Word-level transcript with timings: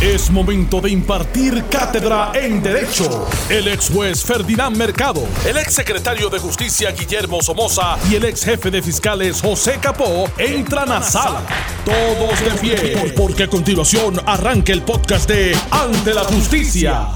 Es 0.00 0.30
momento 0.30 0.80
de 0.80 0.88
impartir 0.88 1.62
cátedra 1.70 2.32
en 2.32 2.62
Derecho. 2.62 3.28
El 3.50 3.68
ex 3.68 3.90
juez 3.90 4.24
Ferdinand 4.24 4.74
Mercado, 4.74 5.28
el 5.44 5.58
ex 5.58 5.74
secretario 5.74 6.30
de 6.30 6.38
Justicia 6.38 6.90
Guillermo 6.92 7.42
Somoza 7.42 7.98
y 8.10 8.14
el 8.14 8.24
ex 8.24 8.42
jefe 8.42 8.70
de 8.70 8.80
fiscales 8.80 9.42
José 9.42 9.78
Capó 9.78 10.24
entran 10.38 10.90
a 10.90 11.02
sala. 11.02 11.42
Todos 11.84 12.40
de 12.42 12.50
pie, 12.62 13.12
porque 13.14 13.42
a 13.42 13.48
continuación 13.48 14.18
arranca 14.24 14.72
el 14.72 14.80
podcast 14.80 15.28
de 15.28 15.54
Ante 15.70 16.14
la 16.14 16.24
Justicia. 16.24 17.06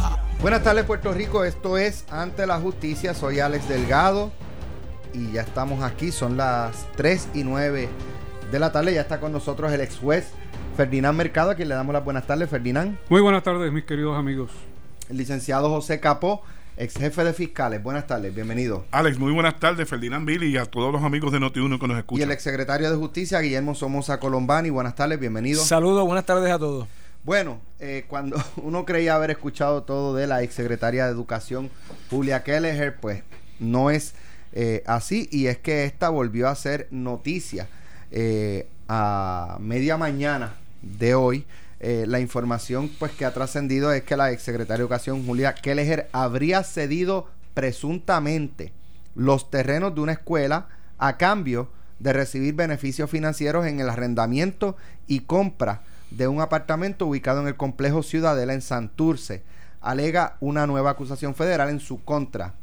Buenas 0.42 0.62
tardes 0.62 0.84
Puerto 0.84 1.10
Rico, 1.14 1.42
esto 1.42 1.78
es 1.78 2.04
Ante 2.10 2.46
la 2.46 2.60
Justicia, 2.60 3.14
soy 3.14 3.40
Alex 3.40 3.66
Delgado 3.66 4.30
y 5.14 5.32
ya 5.32 5.40
estamos 5.40 5.82
aquí, 5.82 6.12
son 6.12 6.36
las 6.36 6.86
3 6.96 7.28
y 7.32 7.44
9 7.44 7.88
de 8.52 8.58
la 8.58 8.72
tarde, 8.72 8.92
ya 8.92 9.00
está 9.00 9.20
con 9.20 9.32
nosotros 9.32 9.72
el 9.72 9.80
ex 9.80 9.96
juez 9.96 10.26
Ferdinand 10.76 11.16
Mercado, 11.16 11.50
a 11.52 11.54
quien 11.54 11.68
le 11.68 11.74
damos 11.76 11.92
las 11.92 12.04
buenas 12.04 12.26
tardes, 12.26 12.50
Ferdinand. 12.50 12.98
Muy 13.08 13.20
buenas 13.20 13.44
tardes, 13.44 13.72
mis 13.72 13.84
queridos 13.84 14.18
amigos. 14.18 14.50
El 15.08 15.18
licenciado 15.18 15.70
José 15.70 16.00
Capó, 16.00 16.42
ex 16.76 16.96
jefe 16.96 17.22
de 17.22 17.32
fiscales. 17.32 17.80
Buenas 17.80 18.08
tardes, 18.08 18.34
bienvenido. 18.34 18.84
Alex, 18.90 19.16
muy 19.16 19.32
buenas 19.32 19.60
tardes, 19.60 19.88
Ferdinand 19.88 20.26
Billy 20.26 20.48
y 20.48 20.56
a 20.56 20.66
todos 20.66 20.92
los 20.92 21.04
amigos 21.04 21.30
de 21.30 21.38
Noti1 21.38 21.78
que 21.78 21.86
nos 21.86 21.96
escuchan. 21.96 22.20
Y 22.20 22.22
el 22.24 22.32
ex 22.32 22.42
secretario 22.42 22.90
de 22.90 22.96
Justicia, 22.96 23.38
Guillermo 23.38 23.76
Somoza 23.76 24.18
Colombani. 24.18 24.70
Buenas 24.70 24.96
tardes, 24.96 25.20
bienvenido. 25.20 25.62
Saludos, 25.62 26.04
buenas 26.06 26.26
tardes 26.26 26.50
a 26.50 26.58
todos. 26.58 26.88
Bueno, 27.22 27.60
eh, 27.78 28.04
cuando 28.08 28.36
uno 28.56 28.84
creía 28.84 29.14
haber 29.14 29.30
escuchado 29.30 29.84
todo 29.84 30.12
de 30.16 30.26
la 30.26 30.42
ex 30.42 30.54
secretaria 30.54 31.04
de 31.06 31.12
Educación, 31.12 31.70
Julia 32.10 32.42
Kelleher, 32.42 32.96
pues 32.96 33.22
no 33.60 33.90
es 33.90 34.16
eh, 34.52 34.82
así. 34.86 35.28
Y 35.30 35.46
es 35.46 35.56
que 35.56 35.84
esta 35.84 36.08
volvió 36.08 36.48
a 36.48 36.54
ser 36.56 36.88
noticia 36.90 37.68
eh, 38.10 38.66
a 38.88 39.56
media 39.60 39.96
mañana 39.96 40.63
de 40.84 41.14
hoy. 41.14 41.46
Eh, 41.80 42.04
la 42.06 42.20
información 42.20 42.90
pues 42.98 43.12
que 43.12 43.24
ha 43.24 43.34
trascendido 43.34 43.92
es 43.92 44.04
que 44.04 44.16
la 44.16 44.30
exsecretaria 44.30 44.78
de 44.78 44.82
Educación 44.82 45.26
Julia 45.26 45.54
Kelleher 45.54 46.08
habría 46.12 46.62
cedido 46.62 47.28
presuntamente 47.52 48.72
los 49.14 49.50
terrenos 49.50 49.94
de 49.94 50.00
una 50.00 50.12
escuela 50.12 50.68
a 50.98 51.16
cambio 51.16 51.68
de 51.98 52.12
recibir 52.12 52.54
beneficios 52.54 53.10
financieros 53.10 53.66
en 53.66 53.80
el 53.80 53.88
arrendamiento 53.88 54.76
y 55.06 55.20
compra 55.20 55.82
de 56.10 56.28
un 56.28 56.40
apartamento 56.40 57.06
ubicado 57.06 57.40
en 57.40 57.48
el 57.48 57.56
complejo 57.56 58.02
Ciudadela 58.02 58.54
en 58.54 58.62
Santurce. 58.62 59.42
Alega 59.80 60.36
una 60.40 60.66
nueva 60.66 60.90
acusación 60.90 61.34
federal 61.34 61.68
en 61.68 61.80
su 61.80 62.02
contra. 62.04 62.54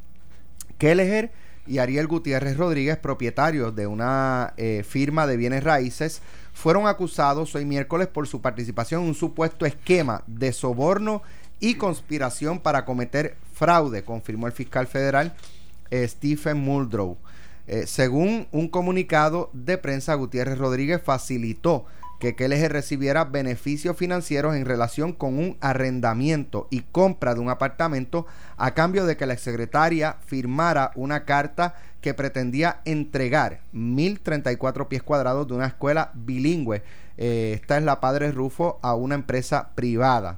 Kelleher 0.78 1.32
y 1.68 1.78
Ariel 1.78 2.08
Gutiérrez 2.08 2.58
Rodríguez, 2.58 2.98
propietarios 2.98 3.76
de 3.76 3.88
una 3.88 4.54
eh, 4.58 4.84
firma 4.88 5.28
de 5.28 5.38
bienes 5.38 5.64
raíces, 5.64 6.22
fueron 6.54 6.88
acusados 6.88 7.56
hoy 7.56 7.66
miércoles 7.66 8.08
por 8.08 8.28
su 8.28 8.42
participación 8.42 9.02
en 9.02 9.10
un 9.10 9.16
supuesto 9.16 9.66
esquema 9.66 10.24
de 10.28 10.54
soborno 10.54 11.22
y 11.60 11.76
conspiración 11.76 12.60
para 12.60 12.86
cometer 12.86 13.38
fraude, 13.54 14.04
confirmó 14.04 14.48
el 14.48 14.54
fiscal 14.54 14.88
federal 14.88 15.34
eh, 15.92 16.08
Stephen 16.08 16.58
Muldrow. 16.58 17.18
Eh, 17.68 17.86
según 17.86 18.48
un 18.52 18.68
comunicado 18.68 19.50
de 19.54 19.78
prensa, 19.78 20.16
Gutiérrez 20.16 20.58
Rodríguez 20.58 21.02
facilitó 21.04 21.86
que 22.22 22.36
KLG 22.36 22.70
recibiera 22.70 23.26
beneficios 23.26 23.98
financieros 23.98 24.56
en 24.56 24.66
relación 24.66 25.12
con 25.12 25.40
un 25.40 25.58
arrendamiento 25.60 26.68
y 26.70 26.82
compra 26.82 27.34
de 27.34 27.40
un 27.40 27.50
apartamento 27.50 28.28
a 28.58 28.76
cambio 28.76 29.08
de 29.08 29.18
que 29.18 29.26
la 29.26 29.36
secretaria 29.38 30.18
firmara 30.24 30.92
una 30.94 31.26
carta 31.26 31.74
que 32.00 32.14
pretendía 32.14 32.82
entregar 32.86 33.62
1.034 33.74 34.88
pies 34.88 35.02
cuadrados 35.02 35.48
de 35.48 35.56
una 35.56 35.66
escuela 35.66 36.12
bilingüe. 36.14 36.84
Eh, 37.18 37.54
esta 37.60 37.80
es 37.80 37.84
la 37.84 38.00
Padre 38.00 38.32
Rufo 38.32 38.78
a 38.84 38.94
una 38.94 39.16
empresa 39.16 39.72
privada. 39.74 40.38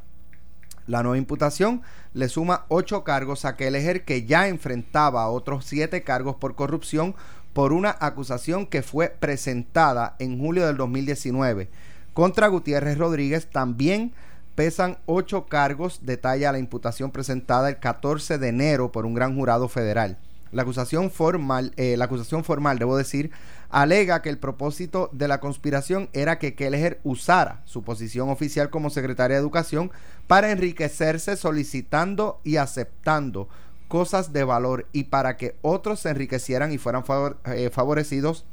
La 0.87 1.03
nueva 1.03 1.17
imputación 1.17 1.81
le 2.13 2.29
suma 2.29 2.63
ocho 2.69 3.03
cargos 3.03 3.43
a 3.43 3.57
Kelleher 3.57 4.05
que 4.05 4.25
ya 4.25 4.47
enfrentaba 4.47 5.27
otros 5.27 5.65
siete 5.65 6.03
cargos 6.03 6.37
por 6.37 6.55
corrupción 6.55 7.13
por 7.53 7.71
una 7.71 7.95
acusación 7.99 8.65
que 8.65 8.81
fue 8.81 9.09
presentada 9.09 10.15
en 10.19 10.39
julio 10.39 10.65
del 10.65 10.77
2019. 10.77 11.69
Contra 12.13 12.47
Gutiérrez 12.47 12.97
Rodríguez 12.97 13.47
también 13.47 14.13
pesan 14.55 14.97
ocho 15.05 15.45
cargos, 15.45 16.01
detalla 16.03 16.51
la 16.51 16.59
imputación 16.59 17.11
presentada 17.11 17.69
el 17.69 17.79
14 17.79 18.37
de 18.37 18.47
enero 18.47 18.91
por 18.91 19.05
un 19.05 19.13
gran 19.13 19.35
jurado 19.35 19.67
federal. 19.67 20.17
La 20.51 20.61
acusación 20.61 21.09
formal, 21.09 21.73
eh, 21.77 21.97
la 21.97 22.05
acusación 22.05 22.43
formal, 22.43 22.77
debo 22.77 22.95
decir, 22.95 23.31
alega 23.71 24.21
que 24.21 24.29
el 24.29 24.37
propósito 24.37 25.09
de 25.11 25.27
la 25.27 25.39
conspiración 25.39 26.09
era 26.13 26.37
que 26.37 26.53
Kelleher 26.53 26.99
usara 27.03 27.63
su 27.65 27.83
posición 27.83 28.29
oficial 28.29 28.69
como 28.69 28.91
secretaria 28.91 29.35
de 29.35 29.41
Educación 29.41 29.91
para 30.27 30.51
enriquecerse 30.51 31.37
solicitando 31.37 32.39
y 32.43 32.57
aceptando 32.57 33.49
cosas 33.93 34.33
de 34.33 34.43
valor 34.43 34.87
y 34.91 35.03
para 35.03 35.37
que 35.37 35.55
otros 35.61 35.99
se 35.99 36.09
enriquecieran 36.09 36.71
y 36.71 36.79
fueran 36.79 37.03
eh, 37.45 37.69
favorecidos 37.71 38.43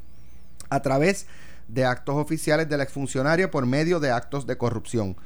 a 0.69 0.83
través 0.83 1.25
de 1.67 1.83
actos 1.83 2.13
oficiales 2.17 2.69
del 2.69 2.79
exfuncionario 2.79 3.49
por 3.49 3.65
medio 3.65 3.99
de 3.99 4.11
actos 4.11 4.45
de 4.45 4.59
corrupción. 4.59 5.17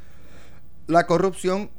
La 0.88 1.06
corrupción 1.06 1.70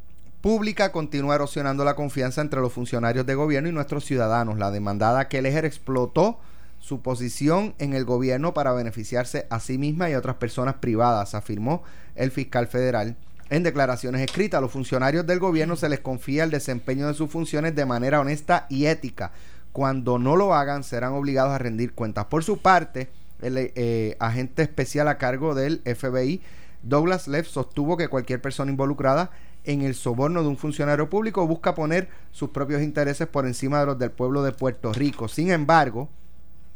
pública 0.43 0.93
continúa 0.93 1.37
erosionando 1.37 1.83
la 1.83 1.97
confianza 1.97 2.43
entre 2.43 2.61
los 2.61 2.75
funcionarios 2.75 3.25
de 3.25 3.35
gobierno 3.35 3.71
y 3.71 3.73
nuestros 3.73 4.05
ciudadanos. 4.05 4.59
La 4.59 4.71
demandada 4.71 5.29
Kelleher 5.29 5.65
explotó 5.65 6.39
su 6.79 7.01
posición 7.01 7.75
en 7.79 7.95
el 7.95 8.05
gobierno 8.05 8.53
para 8.53 8.75
beneficiarse 8.75 9.47
a 9.49 9.61
sí 9.61 9.79
misma 9.79 10.11
y 10.11 10.13
a 10.13 10.19
otras 10.19 10.37
personas 10.37 10.75
privadas, 10.75 11.35
afirmó 11.35 11.85
el 12.15 12.31
fiscal 12.31 12.67
federal 12.67 13.17
en 13.49 13.63
declaraciones 13.63 14.23
escritas, 14.23 14.59
a 14.59 14.61
los 14.61 14.73
funcionarios 14.73 15.27
del 15.27 15.39
gobierno 15.39 15.77
se 15.77 15.89
les 15.89 16.01
confía 16.01 16.45
el 16.45 16.51
desempeño 16.51 17.07
de 17.07 17.15
sus 17.15 17.31
funciones 17.31 17.75
de 17.75 17.87
manera 17.87 18.21
honesta 18.21 18.67
y 18.69 18.87
ética. 18.87 19.31
Cuando 19.73 20.19
no 20.19 20.37
lo 20.37 20.55
hagan, 20.55 20.83
serán 20.83 21.13
obligados 21.13 21.53
a 21.53 21.59
rendir 21.59 21.93
cuentas. 21.93 22.25
Por 22.27 22.43
su 22.43 22.59
parte, 22.59 23.09
el 23.43 23.57
eh, 23.59 24.17
agente 24.19 24.63
especial 24.63 25.07
a 25.09 25.19
cargo 25.19 25.55
del 25.55 25.81
FBI, 25.85 26.43
Douglas 26.83 27.29
Leff, 27.29 27.47
sostuvo 27.47 27.97
que 27.97 28.09
cualquier 28.09 28.41
persona 28.41 28.71
involucrada 28.71 29.31
en 29.65 29.83
el 29.83 29.95
soborno 29.95 30.43
de 30.43 30.49
un 30.49 30.57
funcionario 30.57 31.11
público 31.11 31.47
busca 31.47 31.75
poner 31.75 32.09
sus 32.33 32.51
propios 32.51 32.83
intereses 32.83 33.29
por 33.29 33.47
encima 33.47 33.81
de 33.81 33.87
los 33.87 33.99
del 33.99 34.11
pueblo 34.11 34.43
de 34.43 34.53
Puerto 34.53 34.93
Rico. 34.93 35.29
Sin 35.29 35.51
embargo, 35.51 36.09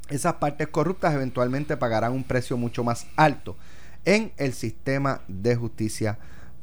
esas 0.09 0.35
partes 0.35 0.69
corruptas 0.69 1.15
eventualmente 1.15 1.77
pagarán 1.77 2.13
un 2.13 2.25
precio 2.25 2.57
mucho 2.57 2.85
más 2.85 3.07
alto 3.17 3.57
en 4.05 4.33
el 4.37 4.53
sistema 4.53 5.21
de 5.29 5.57
justicia 5.57 6.19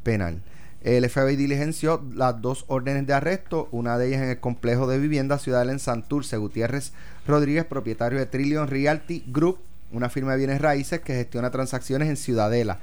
penal. 0.07 0.41
El 0.83 1.09
FBI 1.09 1.35
diligenció 1.35 2.01
las 2.13 2.41
dos 2.41 2.63
órdenes 2.69 3.05
de 3.05 3.13
arresto, 3.13 3.67
una 3.71 3.97
de 3.97 4.07
ellas 4.07 4.21
en 4.21 4.29
el 4.29 4.39
complejo 4.39 4.87
de 4.87 4.99
vivienda 4.99 5.37
ciudadana 5.37 5.73
en 5.73 5.79
Santurce. 5.79 6.37
Gutiérrez 6.37 6.93
Rodríguez, 7.27 7.65
propietario 7.65 8.17
de 8.17 8.25
Trillion 8.25 8.69
Realty 8.69 9.25
Group, 9.27 9.59
una 9.91 10.09
firma 10.09 10.31
de 10.31 10.37
bienes 10.37 10.61
raíces 10.61 11.01
que 11.01 11.13
gestiona 11.13 11.51
transacciones 11.51 12.07
en 12.07 12.15
Ciudadela. 12.15 12.79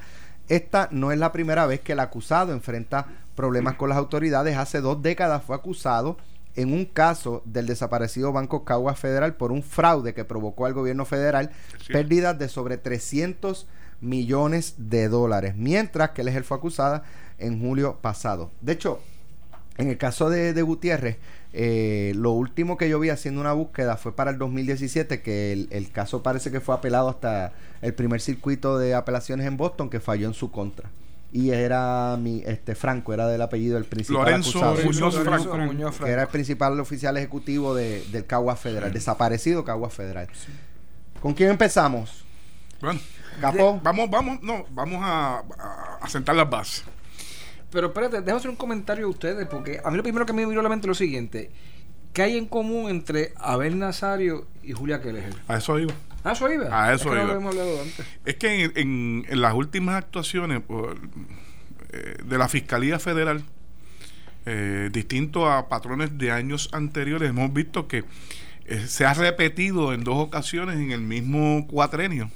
Esta 0.50 0.90
no 0.90 1.12
es 1.12 1.18
la 1.18 1.32
primera 1.32 1.64
vez 1.64 1.80
que 1.80 1.92
el 1.92 2.00
acusado 2.00 2.52
enfrenta 2.52 3.06
problemas 3.34 3.76
con 3.76 3.88
las 3.88 3.96
autoridades. 3.96 4.58
Hace 4.58 4.82
dos 4.82 5.00
décadas 5.00 5.42
fue 5.42 5.56
acusado 5.56 6.18
en 6.56 6.74
un 6.74 6.84
caso 6.84 7.40
del 7.46 7.66
desaparecido 7.66 8.32
Banco 8.32 8.66
Cagua 8.66 8.96
Federal 8.96 9.32
por 9.32 9.50
un 9.50 9.62
fraude 9.62 10.12
que 10.12 10.26
provocó 10.26 10.66
al 10.66 10.74
gobierno 10.74 11.06
federal 11.06 11.52
pérdidas 11.88 12.38
de 12.38 12.50
sobre 12.50 12.76
300 12.76 13.66
millones 14.00 14.74
de 14.78 15.08
dólares, 15.08 15.54
mientras 15.56 16.10
que 16.10 16.22
él 16.22 16.44
fue 16.44 16.56
acusada 16.56 17.04
en 17.38 17.60
julio 17.60 17.98
pasado. 18.00 18.50
De 18.60 18.72
hecho, 18.72 19.00
en 19.76 19.88
el 19.88 19.98
caso 19.98 20.30
de, 20.30 20.60
Gutiérrez, 20.62 21.18
eh, 21.52 22.12
lo 22.16 22.32
último 22.32 22.76
que 22.76 22.88
yo 22.88 22.98
vi 23.00 23.10
haciendo 23.10 23.40
una 23.40 23.52
búsqueda 23.52 23.96
fue 23.96 24.14
para 24.14 24.30
el 24.30 24.38
2017, 24.38 25.22
que 25.22 25.66
el, 25.70 25.90
caso 25.90 26.22
parece 26.22 26.50
que 26.50 26.60
fue 26.60 26.74
apelado 26.74 27.08
hasta 27.08 27.52
el 27.82 27.94
primer 27.94 28.20
circuito 28.20 28.78
de 28.78 28.94
apelaciones 28.94 29.46
en 29.46 29.56
Boston, 29.56 29.90
que 29.90 30.00
falló 30.00 30.28
en 30.28 30.34
su 30.34 30.50
contra. 30.50 30.90
Y 31.32 31.50
era 31.50 32.16
mi, 32.16 32.44
este 32.46 32.76
Franco, 32.76 33.12
era 33.12 33.26
del 33.26 33.42
apellido 33.42 33.74
del 33.74 33.86
principal 33.86 34.32
acusado. 34.34 34.76
Que 34.76 36.10
era 36.10 36.22
el 36.22 36.28
principal 36.28 36.78
oficial 36.78 37.16
ejecutivo 37.16 37.74
del 37.74 38.26
Cagua 38.26 38.54
Federal, 38.54 38.92
desaparecido 38.92 39.64
Cagua 39.64 39.90
Federal. 39.90 40.28
¿Con 41.20 41.34
quién 41.34 41.50
empezamos? 41.50 42.24
Bueno, 42.80 43.00
Vamos, 43.40 44.10
vamos, 44.10 44.42
no, 44.42 44.64
vamos 44.70 45.00
a, 45.02 45.42
a, 46.00 46.08
sentar 46.08 46.36
las 46.36 46.48
bases. 46.48 46.84
Pero 47.70 47.88
espérate, 47.88 48.20
déjame 48.20 48.38
hacer 48.38 48.50
un 48.50 48.56
comentario 48.56 49.06
a 49.06 49.08
ustedes, 49.08 49.46
porque 49.48 49.80
a 49.84 49.90
mí 49.90 49.96
lo 49.96 50.02
primero 50.02 50.26
que 50.26 50.32
me 50.32 50.46
vino 50.46 50.60
a 50.60 50.62
la 50.62 50.68
mente 50.68 50.86
es 50.86 50.88
lo 50.88 50.94
siguiente. 50.94 51.50
¿Qué 52.12 52.22
hay 52.22 52.38
en 52.38 52.46
común 52.46 52.88
entre 52.90 53.32
Abel 53.36 53.78
Nazario 53.78 54.46
y 54.62 54.72
Julia 54.72 55.02
Keller? 55.02 55.34
A 55.48 55.56
eso 55.56 55.78
iba. 55.80 55.92
¿A 56.22 56.32
eso 56.32 56.50
iba? 56.50 56.66
A 56.86 56.94
eso 56.94 57.14
es 57.14 57.24
iba. 57.24 57.52
Es 58.24 58.36
que 58.36 58.64
en, 58.76 59.26
en, 59.28 59.40
las 59.40 59.54
últimas 59.54 59.96
actuaciones 59.96 60.62
eh, 61.90 62.16
de 62.24 62.38
la 62.38 62.48
Fiscalía 62.48 63.00
Federal, 63.00 63.42
eh, 64.46 64.90
distinto 64.92 65.50
a 65.50 65.68
patrones 65.68 66.16
de 66.16 66.30
años 66.30 66.70
anteriores, 66.72 67.30
hemos 67.30 67.52
visto 67.52 67.88
que 67.88 68.04
eh, 68.66 68.86
se 68.86 69.04
ha 69.04 69.14
repetido 69.14 69.92
en 69.92 70.04
dos 70.04 70.16
ocasiones 70.16 70.76
en 70.76 70.92
el 70.92 71.00
mismo 71.00 71.66
cuatrenio 71.66 72.30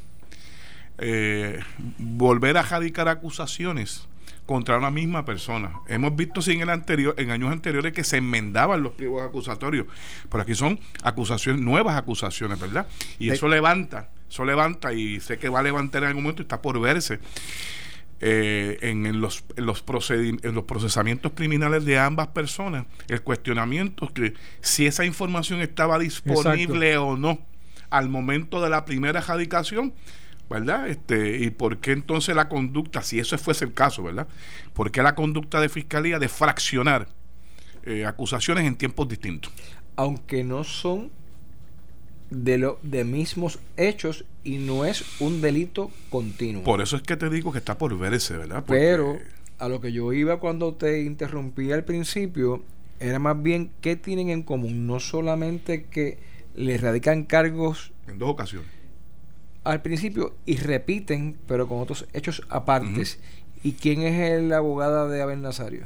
eh, 0.98 1.60
volver 1.98 2.56
a 2.56 2.62
radicar 2.62 3.08
acusaciones 3.08 4.08
contra 4.46 4.78
una 4.78 4.90
misma 4.90 5.26
persona. 5.26 5.72
Hemos 5.88 6.16
visto 6.16 6.40
sí, 6.40 6.52
en, 6.52 6.62
el 6.62 6.70
anterior, 6.70 7.14
en 7.18 7.30
años 7.30 7.52
anteriores 7.52 7.92
que 7.92 8.02
se 8.02 8.16
enmendaban 8.16 8.82
los 8.82 8.94
pliegos 8.94 9.22
acusatorios, 9.22 9.86
pero 10.30 10.42
aquí 10.42 10.54
son 10.54 10.80
acusaciones, 11.02 11.60
nuevas 11.60 11.98
acusaciones, 11.98 12.58
¿verdad? 12.58 12.86
Y 13.18 13.28
eso 13.28 13.46
levanta, 13.46 14.08
eso 14.28 14.46
levanta 14.46 14.94
y 14.94 15.20
sé 15.20 15.38
que 15.38 15.50
va 15.50 15.60
a 15.60 15.62
levantar 15.62 16.02
en 16.02 16.08
algún 16.08 16.22
momento 16.22 16.40
y 16.40 16.44
está 16.44 16.62
por 16.62 16.80
verse. 16.80 17.20
Eh, 18.20 18.78
en, 18.80 19.20
los, 19.20 19.44
en, 19.56 19.66
los 19.66 19.84
en 20.10 20.54
los 20.54 20.64
procesamientos 20.64 21.32
criminales 21.34 21.84
de 21.84 21.98
ambas 21.98 22.28
personas, 22.28 22.86
el 23.06 23.22
cuestionamiento 23.22 24.12
que 24.12 24.34
si 24.60 24.86
esa 24.86 25.04
información 25.04 25.60
estaba 25.60 25.98
disponible 25.98 26.96
o 26.96 27.16
no 27.16 27.38
al 27.90 28.08
momento 28.08 28.60
de 28.60 28.70
la 28.70 28.84
primera 28.86 29.20
radicación, 29.20 29.92
¿verdad? 30.48 30.88
Este, 30.88 31.38
y 31.38 31.50
por 31.50 31.78
qué 31.78 31.92
entonces 31.92 32.34
la 32.34 32.48
conducta, 32.48 33.02
si 33.02 33.18
eso 33.18 33.36
fuese 33.38 33.64
el 33.64 33.74
caso, 33.74 34.02
¿verdad? 34.02 34.26
¿Por 34.72 34.90
qué 34.90 35.02
la 35.02 35.14
conducta 35.14 35.60
de 35.60 35.68
fiscalía 35.68 36.18
de 36.18 36.28
fraccionar 36.28 37.08
eh, 37.84 38.06
acusaciones 38.06 38.64
en 38.64 38.76
tiempos 38.76 39.08
distintos? 39.08 39.52
Aunque 39.96 40.44
no 40.44 40.64
son 40.64 41.10
de 42.30 42.58
los 42.58 42.76
de 42.82 43.04
mismos 43.04 43.58
hechos 43.76 44.24
y 44.44 44.58
no 44.58 44.84
es 44.84 45.20
un 45.20 45.40
delito 45.40 45.90
continuo. 46.10 46.62
Por 46.62 46.80
eso 46.80 46.96
es 46.96 47.02
que 47.02 47.16
te 47.16 47.30
digo 47.30 47.52
que 47.52 47.58
está 47.58 47.78
por 47.78 47.96
verse, 47.98 48.36
¿verdad? 48.36 48.64
Pero 48.66 49.18
a 49.58 49.68
lo 49.68 49.80
que 49.80 49.92
yo 49.92 50.12
iba 50.12 50.38
cuando 50.38 50.74
te 50.74 51.02
interrumpí 51.02 51.72
al 51.72 51.84
principio 51.84 52.62
era 53.00 53.18
más 53.18 53.40
bien 53.42 53.70
qué 53.80 53.96
tienen 53.96 54.30
en 54.30 54.42
común, 54.42 54.86
no 54.86 55.00
solamente 55.00 55.84
que 55.84 56.18
le 56.54 56.76
radican 56.76 57.24
cargos 57.24 57.92
en 58.08 58.18
dos 58.18 58.30
ocasiones 58.30 58.77
al 59.68 59.82
principio 59.82 60.34
y 60.46 60.56
repiten, 60.56 61.36
pero 61.46 61.68
con 61.68 61.80
otros 61.80 62.06
hechos 62.14 62.42
apartes. 62.48 63.18
¿Y 63.62 63.72
quién 63.72 64.02
es 64.02 64.42
la 64.42 64.58
abogada 64.58 65.08
de 65.08 65.20
Abel 65.20 65.42
Nazario? 65.42 65.82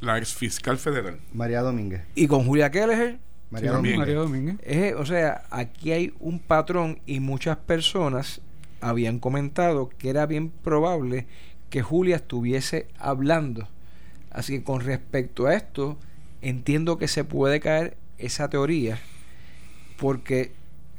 La 0.00 0.18
ex 0.18 0.34
fiscal 0.34 0.76
federal. 0.76 1.20
María 1.32 1.60
Domínguez. 1.60 2.02
¿Y 2.16 2.26
con 2.26 2.44
Julia 2.44 2.70
Kelleher? 2.70 3.18
María, 3.50 3.72
Domínguez. 3.72 3.98
María 3.98 4.14
Domínguez. 4.16 4.56
o 4.96 5.06
sea, 5.06 5.44
aquí 5.50 5.92
hay 5.92 6.12
un 6.18 6.40
patrón 6.40 6.98
y 7.06 7.20
muchas 7.20 7.58
personas 7.58 8.40
habían 8.80 9.20
comentado 9.20 9.90
que 9.90 10.10
era 10.10 10.26
bien 10.26 10.50
probable 10.50 11.26
que 11.70 11.82
Julia 11.82 12.16
estuviese 12.16 12.88
hablando. 12.98 13.68
Así 14.30 14.58
que 14.58 14.64
con 14.64 14.80
respecto 14.80 15.46
a 15.46 15.54
esto, 15.54 15.96
entiendo 16.40 16.98
que 16.98 17.06
se 17.06 17.22
puede 17.22 17.60
caer 17.60 17.96
esa 18.18 18.48
teoría 18.48 18.98
porque 19.98 20.52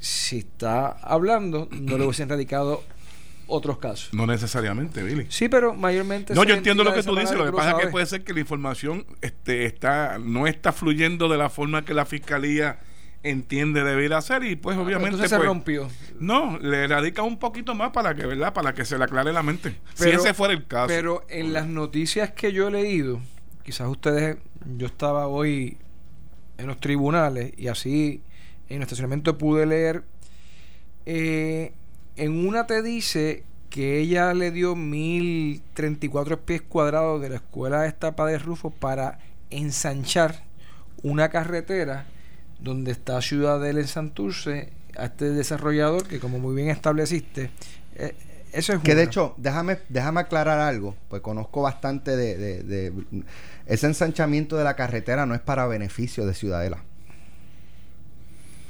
si 0.03 0.39
está 0.39 0.87
hablando, 1.01 1.69
no 1.71 1.97
le 1.97 2.03
hubiesen 2.03 2.27
radicado 2.27 2.83
otros 3.47 3.77
casos. 3.77 4.13
No 4.13 4.27
necesariamente, 4.27 5.01
Billy. 5.01 5.27
Sí, 5.29 5.47
pero 5.47 5.73
mayormente. 5.73 6.35
No, 6.35 6.43
yo 6.43 6.55
entiendo 6.55 6.83
lo 6.83 6.93
que 6.93 7.03
tú 7.03 7.15
dices. 7.15 7.37
Lo 7.37 7.45
que 7.45 7.53
pasa 7.53 7.71
es 7.71 7.85
que 7.85 7.87
puede 7.87 8.05
ser 8.05 8.25
que 8.25 8.33
la 8.33 8.41
información 8.41 9.05
este, 9.21 9.65
está, 9.65 10.19
no 10.19 10.45
está 10.45 10.73
fluyendo 10.73 11.29
de 11.29 11.37
la 11.37 11.49
forma 11.49 11.85
que 11.85 11.93
la 11.93 12.05
fiscalía 12.05 12.79
entiende 13.23 13.85
deber 13.85 14.13
hacer 14.13 14.43
y 14.43 14.57
pues 14.57 14.75
ah, 14.75 14.81
obviamente 14.81 15.29
se 15.29 15.33
pues, 15.37 15.47
rompió 15.47 15.87
no 16.19 16.59
le 16.59 16.85
radica 16.87 17.23
un 17.23 17.39
poquito 17.39 17.73
más 17.73 17.91
para 17.91 18.13
que 18.15 18.25
verdad 18.25 18.53
para 18.53 18.73
que 18.73 18.83
se 18.83 18.97
le 18.97 19.05
aclare 19.05 19.31
la 19.31 19.41
mente 19.41 19.77
si 19.93 20.09
ese 20.09 20.33
fuera 20.33 20.53
el 20.53 20.67
caso 20.67 20.87
pero 20.89 21.25
en 21.29 21.53
las 21.53 21.65
noticias 21.65 22.31
que 22.31 22.51
yo 22.51 22.67
he 22.67 22.71
leído 22.71 23.21
quizás 23.63 23.87
ustedes 23.87 24.39
yo 24.75 24.87
estaba 24.87 25.27
hoy 25.27 25.77
en 26.57 26.67
los 26.67 26.81
tribunales 26.81 27.53
y 27.55 27.69
así 27.69 28.21
en 28.69 28.77
el 28.77 28.81
estacionamiento 28.83 29.37
pude 29.37 29.65
leer. 29.65 30.03
Eh, 31.05 31.73
en 32.15 32.45
una 32.45 32.67
te 32.67 32.81
dice 32.81 33.43
que 33.73 33.99
ella 33.99 34.33
le 34.35 34.51
dio 34.51 34.75
1034 34.75 36.45
pies 36.45 36.61
cuadrados 36.61 37.19
de 37.21 37.29
la 37.29 37.35
escuela 37.37 37.87
esta 37.87 38.11
de 38.11 38.37
Rufo 38.37 38.69
para 38.69 39.17
ensanchar 39.49 40.43
una 41.01 41.29
carretera 41.29 42.05
donde 42.59 42.91
está 42.91 43.19
Ciudadela 43.21 43.79
en 43.79 43.87
Santurce 43.87 44.69
a 44.95 45.05
este 45.05 45.31
desarrollador 45.31 46.07
que 46.07 46.19
como 46.19 46.37
muy 46.37 46.55
bien 46.55 46.69
estableciste 46.69 47.49
eh, 47.95 48.15
eso 48.51 48.73
es 48.73 48.79
que 48.81 48.93
de 48.93 49.03
hecho 49.03 49.33
déjame 49.37 49.79
déjame 49.89 50.21
aclarar 50.21 50.59
algo 50.59 50.95
pues 51.09 51.23
conozco 51.23 51.63
bastante 51.63 52.15
de, 52.15 52.37
de 52.37 52.93
ese 53.65 53.87
ensanchamiento 53.87 54.55
de 54.55 54.65
la 54.65 54.75
carretera 54.75 55.25
no 55.25 55.33
es 55.33 55.41
para 55.41 55.65
beneficio 55.65 56.27
de 56.27 56.35
Ciudadela 56.35 56.83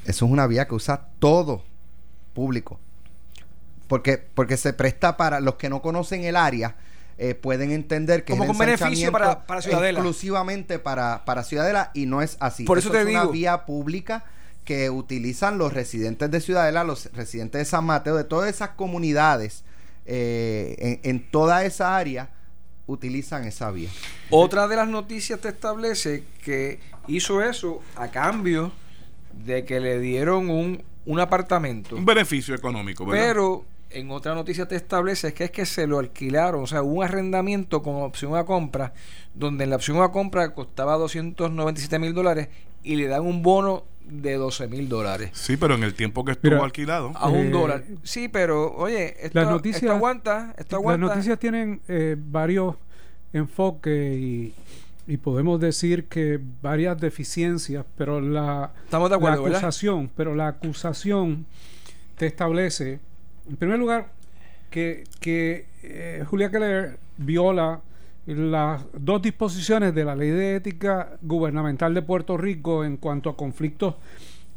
eso 0.05 0.25
es 0.25 0.31
una 0.31 0.47
vía 0.47 0.67
que 0.67 0.75
usa 0.75 1.07
todo 1.19 1.63
público. 2.33 2.79
Porque, 3.87 4.17
porque 4.17 4.57
se 4.57 4.73
presta 4.73 5.17
para 5.17 5.39
los 5.39 5.55
que 5.55 5.69
no 5.69 5.81
conocen 5.81 6.23
el 6.23 6.35
área, 6.35 6.75
eh, 7.17 7.35
pueden 7.35 7.71
entender 7.71 8.25
que 8.25 8.35
como 8.35 8.51
es 8.51 8.57
beneficio 8.57 9.11
para, 9.11 9.43
Ciudadela. 9.61 9.99
exclusivamente 9.99 10.79
para, 10.79 11.25
para 11.25 11.43
Ciudadela 11.43 11.91
y 11.93 12.05
no 12.05 12.21
es 12.21 12.37
así. 12.39 12.63
Por 12.63 12.79
eso, 12.79 12.89
te 12.89 13.01
es 13.01 13.07
digo. 13.07 13.21
una 13.21 13.31
vía 13.31 13.65
pública 13.65 14.25
que 14.65 14.89
utilizan 14.89 15.57
los 15.57 15.73
residentes 15.73 16.31
de 16.31 16.41
Ciudadela, 16.41 16.83
los 16.83 17.11
residentes 17.13 17.59
de 17.59 17.65
San 17.65 17.85
Mateo, 17.85 18.15
de 18.15 18.23
todas 18.23 18.49
esas 18.49 18.69
comunidades, 18.69 19.63
eh, 20.05 20.99
en, 21.03 21.11
en 21.11 21.29
toda 21.29 21.65
esa 21.65 21.95
área, 21.95 22.29
utilizan 22.87 23.45
esa 23.45 23.69
vía. 23.71 23.89
Otra 24.29 24.67
de 24.67 24.75
las 24.75 24.87
noticias 24.87 25.39
te 25.39 25.49
establece 25.49 26.23
que 26.43 26.79
hizo 27.07 27.41
eso 27.41 27.81
a 27.95 28.09
cambio 28.09 28.71
de 29.45 29.65
que 29.65 29.79
le 29.79 29.99
dieron 29.99 30.49
un, 30.49 30.83
un 31.05 31.19
apartamento. 31.19 31.95
Un 31.95 32.05
beneficio 32.05 32.55
económico, 32.55 33.05
¿verdad? 33.05 33.25
Pero 33.25 33.65
en 33.89 34.11
otra 34.11 34.33
noticia 34.33 34.67
te 34.67 34.75
establece 34.75 35.33
que 35.33 35.45
es 35.45 35.51
que 35.51 35.65
se 35.65 35.87
lo 35.87 35.99
alquilaron, 35.99 36.63
o 36.63 36.67
sea, 36.67 36.81
un 36.81 37.03
arrendamiento 37.03 37.81
con 37.83 37.95
opción 38.01 38.35
a 38.35 38.45
compra, 38.45 38.93
donde 39.33 39.63
en 39.63 39.69
la 39.69 39.75
opción 39.75 40.01
a 40.01 40.11
compra 40.11 40.53
costaba 40.53 40.97
297 40.97 41.99
mil 41.99 42.13
dólares 42.13 42.49
y 42.83 42.95
le 42.95 43.07
dan 43.07 43.21
un 43.21 43.41
bono 43.41 43.83
de 44.05 44.35
12 44.35 44.67
mil 44.67 44.89
dólares. 44.89 45.29
Sí, 45.33 45.57
pero 45.57 45.75
en 45.75 45.83
el 45.83 45.93
tiempo 45.93 46.25
que 46.25 46.33
estuvo 46.33 46.63
alquilado. 46.63 47.11
A 47.15 47.29
un 47.29 47.47
eh, 47.47 47.49
dólar. 47.49 47.83
Sí, 48.03 48.27
pero 48.27 48.73
oye, 48.75 49.15
esto, 49.25 49.39
aguanta. 49.39 50.53
Esto 50.57 50.75
aguanta. 50.75 51.05
Las 51.07 51.15
noticias 51.15 51.39
tienen 51.39 51.81
eh, 51.87 52.15
varios 52.17 52.75
enfoques 53.31 54.17
y, 54.17 54.53
y 55.05 55.17
podemos 55.17 55.59
decir 55.59 56.05
que 56.05 56.39
varias 56.61 56.99
deficiencias, 56.99 57.85
pero 57.97 58.21
la, 58.21 58.71
Estamos 58.85 59.09
de 59.09 59.15
acuerdo, 59.15 59.45
acusación, 59.45 60.09
pero 60.15 60.33
la 60.35 60.47
acusación 60.47 61.45
te 62.15 62.27
establece, 62.27 62.99
en 63.49 63.57
primer 63.57 63.79
lugar, 63.79 64.11
que, 64.69 65.03
que 65.19 65.67
eh, 65.83 66.23
Julia 66.27 66.49
Keller 66.49 66.97
viola 67.17 67.81
las 68.25 68.85
dos 68.97 69.21
disposiciones 69.21 69.93
de 69.93 70.05
la 70.05 70.15
ley 70.15 70.29
de 70.29 70.55
ética 70.55 71.17
gubernamental 71.21 71.93
de 71.93 72.01
Puerto 72.01 72.37
Rico 72.37 72.85
en 72.85 72.97
cuanto 72.97 73.29
a 73.29 73.35
conflictos 73.35 73.95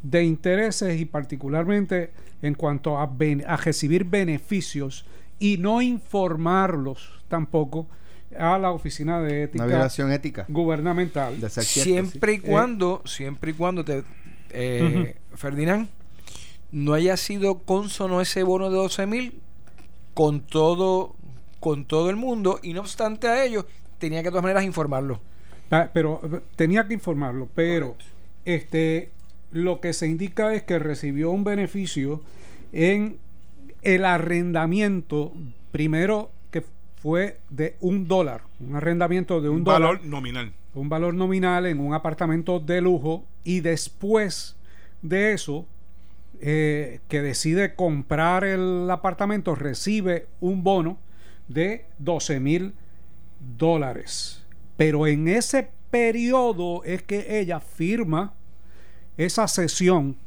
de 0.01 0.23
intereses 0.23 0.99
y 0.99 1.05
particularmente 1.05 2.11
en 2.41 2.53
cuanto 2.53 2.97
a, 2.97 3.11
a 3.47 3.57
recibir 3.57 4.05
beneficios 4.05 5.05
y 5.39 5.57
no 5.57 5.81
informarlos 5.81 7.19
tampoco 7.27 7.87
a 8.37 8.57
la 8.57 8.71
oficina 8.71 9.21
de 9.21 9.43
ética, 9.43 9.63
Una 9.63 9.73
violación 9.73 10.11
ética. 10.11 10.45
gubernamental. 10.49 11.35
Siempre 11.49 12.33
y 12.33 12.39
cuando 12.39 13.01
siempre 13.05 13.51
y 13.51 13.53
cuando 13.53 13.85
te 13.85 14.03
eh, 14.49 15.15
Ferdinand 15.35 15.87
no 16.71 16.93
haya 16.93 17.15
sido 17.17 17.59
consono 17.59 18.21
ese 18.21 18.43
bono 18.43 18.69
de 18.69 18.77
12 18.77 19.05
mil 19.07 19.41
con 20.13 20.41
todo 20.41 21.15
con 21.59 21.85
todo 21.85 22.09
el 22.09 22.15
mundo 22.15 22.59
y 22.61 22.73
no 22.73 22.81
obstante 22.81 23.27
a 23.27 23.43
ello 23.43 23.65
tenía 23.97 24.19
que 24.19 24.25
de 24.25 24.31
todas 24.31 24.43
maneras 24.43 24.63
informarlo. 24.63 25.19
Ah, 25.71 25.89
pero 25.93 26.21
tenía 26.55 26.87
que 26.87 26.93
informarlo 26.93 27.49
pero 27.55 27.95
este 28.45 29.11
lo 29.51 29.79
que 29.79 29.93
se 29.93 30.07
indica 30.07 30.53
es 30.53 30.63
que 30.63 30.79
recibió 30.79 31.31
un 31.31 31.43
beneficio 31.43 32.21
en 32.73 33.17
el 33.81 34.05
arrendamiento 34.05 35.33
primero 35.71 36.31
fue 36.97 37.39
de 37.49 37.75
un 37.79 38.07
dólar, 38.07 38.41
un 38.59 38.75
arrendamiento 38.75 39.41
de 39.41 39.49
un, 39.49 39.63
valor 39.63 40.03
nominal. 40.03 40.51
Un 40.73 40.89
valor 40.89 41.13
nominal 41.13 41.65
en 41.65 41.79
un 41.79 41.93
apartamento 41.93 42.59
de 42.59 42.81
lujo 42.81 43.25
y 43.43 43.61
después 43.61 44.57
de 45.01 45.33
eso, 45.33 45.65
eh, 46.39 46.99
que 47.07 47.21
decide 47.21 47.75
comprar 47.75 48.43
el 48.43 48.89
apartamento, 48.89 49.55
recibe 49.55 50.27
un 50.39 50.63
bono 50.63 50.97
de 51.47 51.85
12 51.99 52.39
mil 52.39 52.73
dólares. 53.57 54.43
Pero 54.75 55.07
en 55.07 55.27
ese 55.27 55.69
periodo 55.89 56.83
es 56.83 57.03
que 57.03 57.39
ella 57.39 57.59
firma 57.59 58.33
esa 59.17 59.47
sesión 59.47 60.17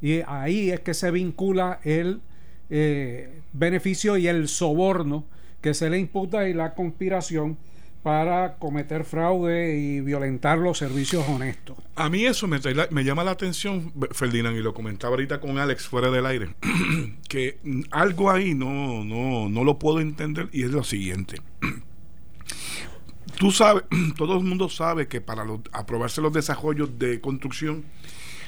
y 0.00 0.20
ahí 0.26 0.70
es 0.70 0.80
que 0.80 0.94
se 0.94 1.10
vincula 1.10 1.80
el 1.84 2.20
eh, 2.68 3.40
beneficio 3.52 4.16
y 4.16 4.28
el 4.28 4.48
soborno 4.48 5.24
que 5.66 5.74
se 5.74 5.90
le 5.90 5.98
imputa 5.98 6.48
y 6.48 6.54
la 6.54 6.74
conspiración 6.74 7.58
para 8.04 8.54
cometer 8.54 9.02
fraude 9.02 9.76
y 9.76 10.00
violentar 10.00 10.58
los 10.58 10.78
servicios 10.78 11.28
honestos. 11.28 11.76
A 11.96 12.08
mí 12.08 12.24
eso 12.24 12.46
me, 12.46 12.60
llama 13.02 13.24
la 13.24 13.32
atención, 13.32 13.92
Ferdinand, 14.12 14.56
y 14.56 14.60
lo 14.60 14.72
comentaba 14.72 15.14
ahorita 15.14 15.40
con 15.40 15.58
Alex 15.58 15.88
fuera 15.88 16.08
del 16.08 16.24
aire, 16.24 16.54
que 17.28 17.58
algo 17.90 18.30
ahí 18.30 18.54
no, 18.54 19.02
no, 19.04 19.48
no 19.48 19.64
lo 19.64 19.76
puedo 19.80 19.98
entender 19.98 20.48
y 20.52 20.62
es 20.62 20.70
lo 20.70 20.84
siguiente. 20.84 21.42
tú 23.40 23.50
sabes, 23.50 23.82
todo 24.16 24.38
el 24.38 24.44
mundo 24.44 24.68
sabe 24.68 25.08
que 25.08 25.20
para 25.20 25.44
aprobarse 25.72 26.20
los 26.20 26.32
desarrollos 26.32 26.96
de 26.96 27.20
construcción 27.20 27.84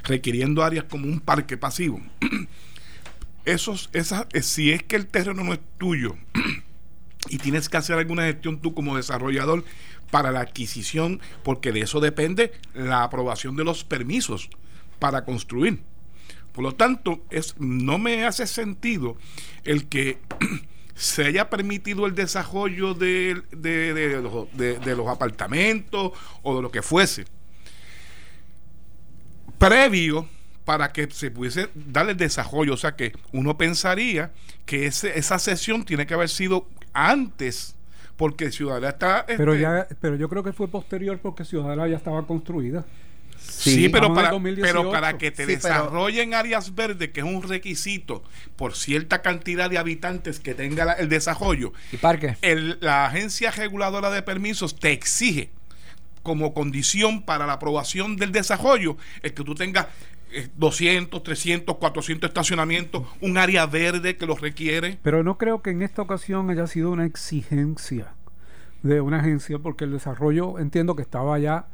requiriendo 0.05 0.63
áreas 0.63 0.85
como 0.85 1.09
un 1.09 1.19
parque 1.19 1.57
pasivo, 1.57 2.01
esos, 3.45 3.91
esas, 3.93 4.27
si 4.43 4.71
es 4.71 4.85
que 4.85 4.95
el 4.95 5.09
terreno 5.09 5.43
no 5.43 5.53
es 5.53 5.61
tuyo 5.79 6.15
y 7.29 7.39
tienes 7.39 7.69
que 7.69 7.77
hacer 7.77 7.99
alguna 7.99 8.25
gestión 8.25 8.61
tú 8.61 8.75
como 8.75 8.97
desarrollador 8.97 9.65
para 10.11 10.33
la 10.33 10.41
adquisición, 10.41 11.21
porque 11.43 11.73
de 11.73 11.81
eso 11.81 12.01
depende 12.01 12.53
la 12.75 13.03
aprobación 13.03 13.57
de 13.57 13.65
los 13.65 13.85
permisos 13.85 14.49
para 14.99 15.25
construir. 15.25 15.83
Por 16.53 16.65
lo 16.65 16.75
tanto, 16.75 17.25
es, 17.31 17.55
no 17.59 17.99
me 17.99 18.25
hace 18.25 18.47
sentido 18.47 19.17
el 19.65 19.89
que 19.89 20.19
se 20.95 21.27
haya 21.27 21.51
permitido 21.51 22.07
el 22.07 22.15
desarrollo 22.15 22.95
de, 22.95 23.43
de, 23.53 24.95
los, 24.97 25.09
apartamentos 25.09 26.13
o 26.43 26.57
de 26.57 26.63
lo 26.63 26.71
que 26.71 26.83
fuese, 26.83 27.27
previo 29.59 30.29
para 30.65 30.93
que 30.93 31.09
se 31.11 31.31
pudiese 31.31 31.71
dar 31.75 32.09
el 32.09 32.17
desarrollo. 32.17 32.75
O 32.75 32.77
sea 32.77 32.97
que 32.97 33.13
uno 33.33 33.57
pensaría 33.57 34.33
que 34.67 34.87
esa 34.87 35.39
sesión 35.39 35.85
tiene 35.85 36.07
que 36.07 36.15
haber 36.15 36.29
sido 36.29 36.69
antes, 37.07 37.75
porque 38.17 38.51
Ciudadela 38.51 38.91
está... 38.91 39.25
Pero, 39.27 39.55
este, 39.55 39.63
ya, 39.63 39.87
pero 40.01 40.17
yo 40.17 40.29
creo 40.29 40.43
que 40.43 40.53
fue 40.53 40.69
posterior 40.69 41.19
porque 41.19 41.45
Ciudadela 41.45 41.89
ya 41.89 41.97
estaba 41.97 42.27
construida. 42.27 42.85
Sí, 43.39 43.89
pero, 43.89 44.13
para, 44.13 44.33
pero 44.61 44.91
para 44.91 45.17
que 45.17 45.31
te 45.31 45.47
desarrollen 45.47 46.35
áreas 46.35 46.75
verdes, 46.75 47.11
que 47.11 47.21
es 47.21 47.27
un 47.27 47.43
requisito 47.43 48.23
por 48.57 48.75
cierta 48.75 49.23
cantidad 49.23 49.71
de 49.71 49.79
habitantes 49.79 50.41
que 50.41 50.55
tenga 50.55 50.95
el 50.95 51.09
desarrollo, 51.09 51.73
¿Y 51.93 51.99
parque? 51.99 52.37
la 52.81 53.07
agencia 53.07 53.51
reguladora 53.53 54.11
de 54.11 54.23
permisos 54.23 54.77
te 54.79 54.93
exige 54.93 55.51
como 56.23 56.53
condición 56.53 57.23
para 57.23 57.47
la 57.47 57.55
aprobación 57.55 58.17
del 58.17 58.33
desarrollo 58.33 58.97
es 59.23 59.33
que 59.33 59.45
tú 59.45 59.55
tengas 59.55 59.87
200, 60.57 61.23
300, 61.23 61.77
400 61.77 62.29
estacionamientos, 62.29 63.05
un 63.21 63.39
área 63.39 63.67
verde 63.67 64.17
que 64.17 64.27
los 64.27 64.41
requiere. 64.41 64.99
Pero 65.03 65.23
no 65.23 65.39
creo 65.39 65.63
que 65.63 65.71
en 65.71 65.83
esta 65.83 66.03
ocasión 66.03 66.51
haya 66.51 66.67
sido 66.67 66.91
una 66.91 67.07
exigencia 67.07 68.15
de 68.83 69.01
una 69.01 69.21
agencia, 69.21 69.59
porque 69.59 69.85
el 69.85 69.93
desarrollo 69.93 70.59
entiendo 70.59 70.95
que 70.95 71.03
estaba 71.03 71.39
ya 71.39 71.67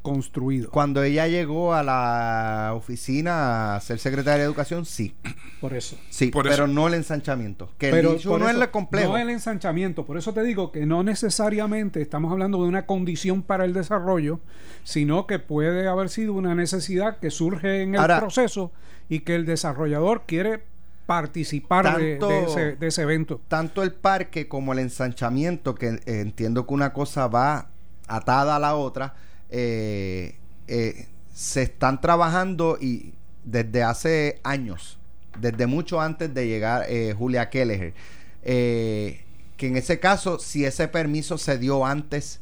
construido. 0.00 0.70
Cuando 0.70 1.02
ella 1.02 1.26
llegó 1.26 1.74
a 1.74 1.82
la 1.82 2.72
oficina 2.74 3.74
a 3.74 3.80
ser 3.80 3.98
secretaria 3.98 4.38
de 4.38 4.44
Educación, 4.44 4.84
sí. 4.84 5.14
Por 5.60 5.74
eso. 5.74 5.96
Sí, 6.10 6.30
pero 6.30 6.66
no 6.68 6.86
el 6.86 6.94
ensanchamiento. 6.94 7.70
Que 7.78 7.90
pero 7.90 8.16
no 8.24 8.48
es 8.48 8.56
el 8.56 8.70
complejo. 8.70 9.12
No 9.12 9.18
el 9.18 9.30
ensanchamiento. 9.30 10.04
Por 10.04 10.16
eso 10.16 10.32
te 10.32 10.42
digo 10.42 10.70
que 10.70 10.86
no 10.86 11.02
necesariamente 11.02 12.00
estamos 12.00 12.30
hablando 12.30 12.62
de 12.62 12.68
una 12.68 12.86
condición 12.86 13.42
para 13.42 13.64
el 13.64 13.72
desarrollo, 13.72 14.40
sino 14.84 15.26
que 15.26 15.38
puede 15.40 15.88
haber 15.88 16.08
sido 16.08 16.34
una 16.34 16.54
necesidad 16.54 17.18
que 17.18 17.30
surge 17.30 17.82
en 17.82 17.96
el 17.96 18.06
proceso 18.18 18.70
y 19.08 19.20
que 19.20 19.34
el 19.34 19.44
desarrollador 19.44 20.22
quiere 20.26 20.62
participar 21.06 21.98
de, 21.98 22.18
ese, 22.46 22.76
de, 22.76 22.86
ese, 22.86 23.02
evento. 23.02 23.40
Tanto 23.48 23.82
el 23.82 23.92
parque 23.92 24.48
como 24.48 24.72
el 24.72 24.78
ensanchamiento, 24.78 25.74
que 25.74 26.00
entiendo 26.06 26.66
que 26.66 26.74
una 26.74 26.92
cosa 26.92 27.26
va 27.26 27.68
atada 28.06 28.56
a 28.56 28.58
la 28.58 28.76
otra, 28.76 29.14
eh, 29.56 30.34
eh, 30.66 31.06
se 31.32 31.62
están 31.62 32.00
trabajando 32.00 32.76
y 32.80 33.14
desde 33.44 33.84
hace 33.84 34.40
años, 34.42 34.98
desde 35.38 35.68
mucho 35.68 36.00
antes 36.00 36.34
de 36.34 36.48
llegar 36.48 36.86
eh, 36.88 37.14
Julia 37.16 37.50
Kelleher, 37.50 37.94
que 38.42 39.16
en 39.60 39.76
ese 39.76 40.00
caso, 40.00 40.40
si 40.40 40.64
ese 40.64 40.88
permiso 40.88 41.38
se 41.38 41.56
dio 41.56 41.86
antes, 41.86 42.40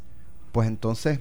pues 0.52 0.66
entonces, 0.66 1.18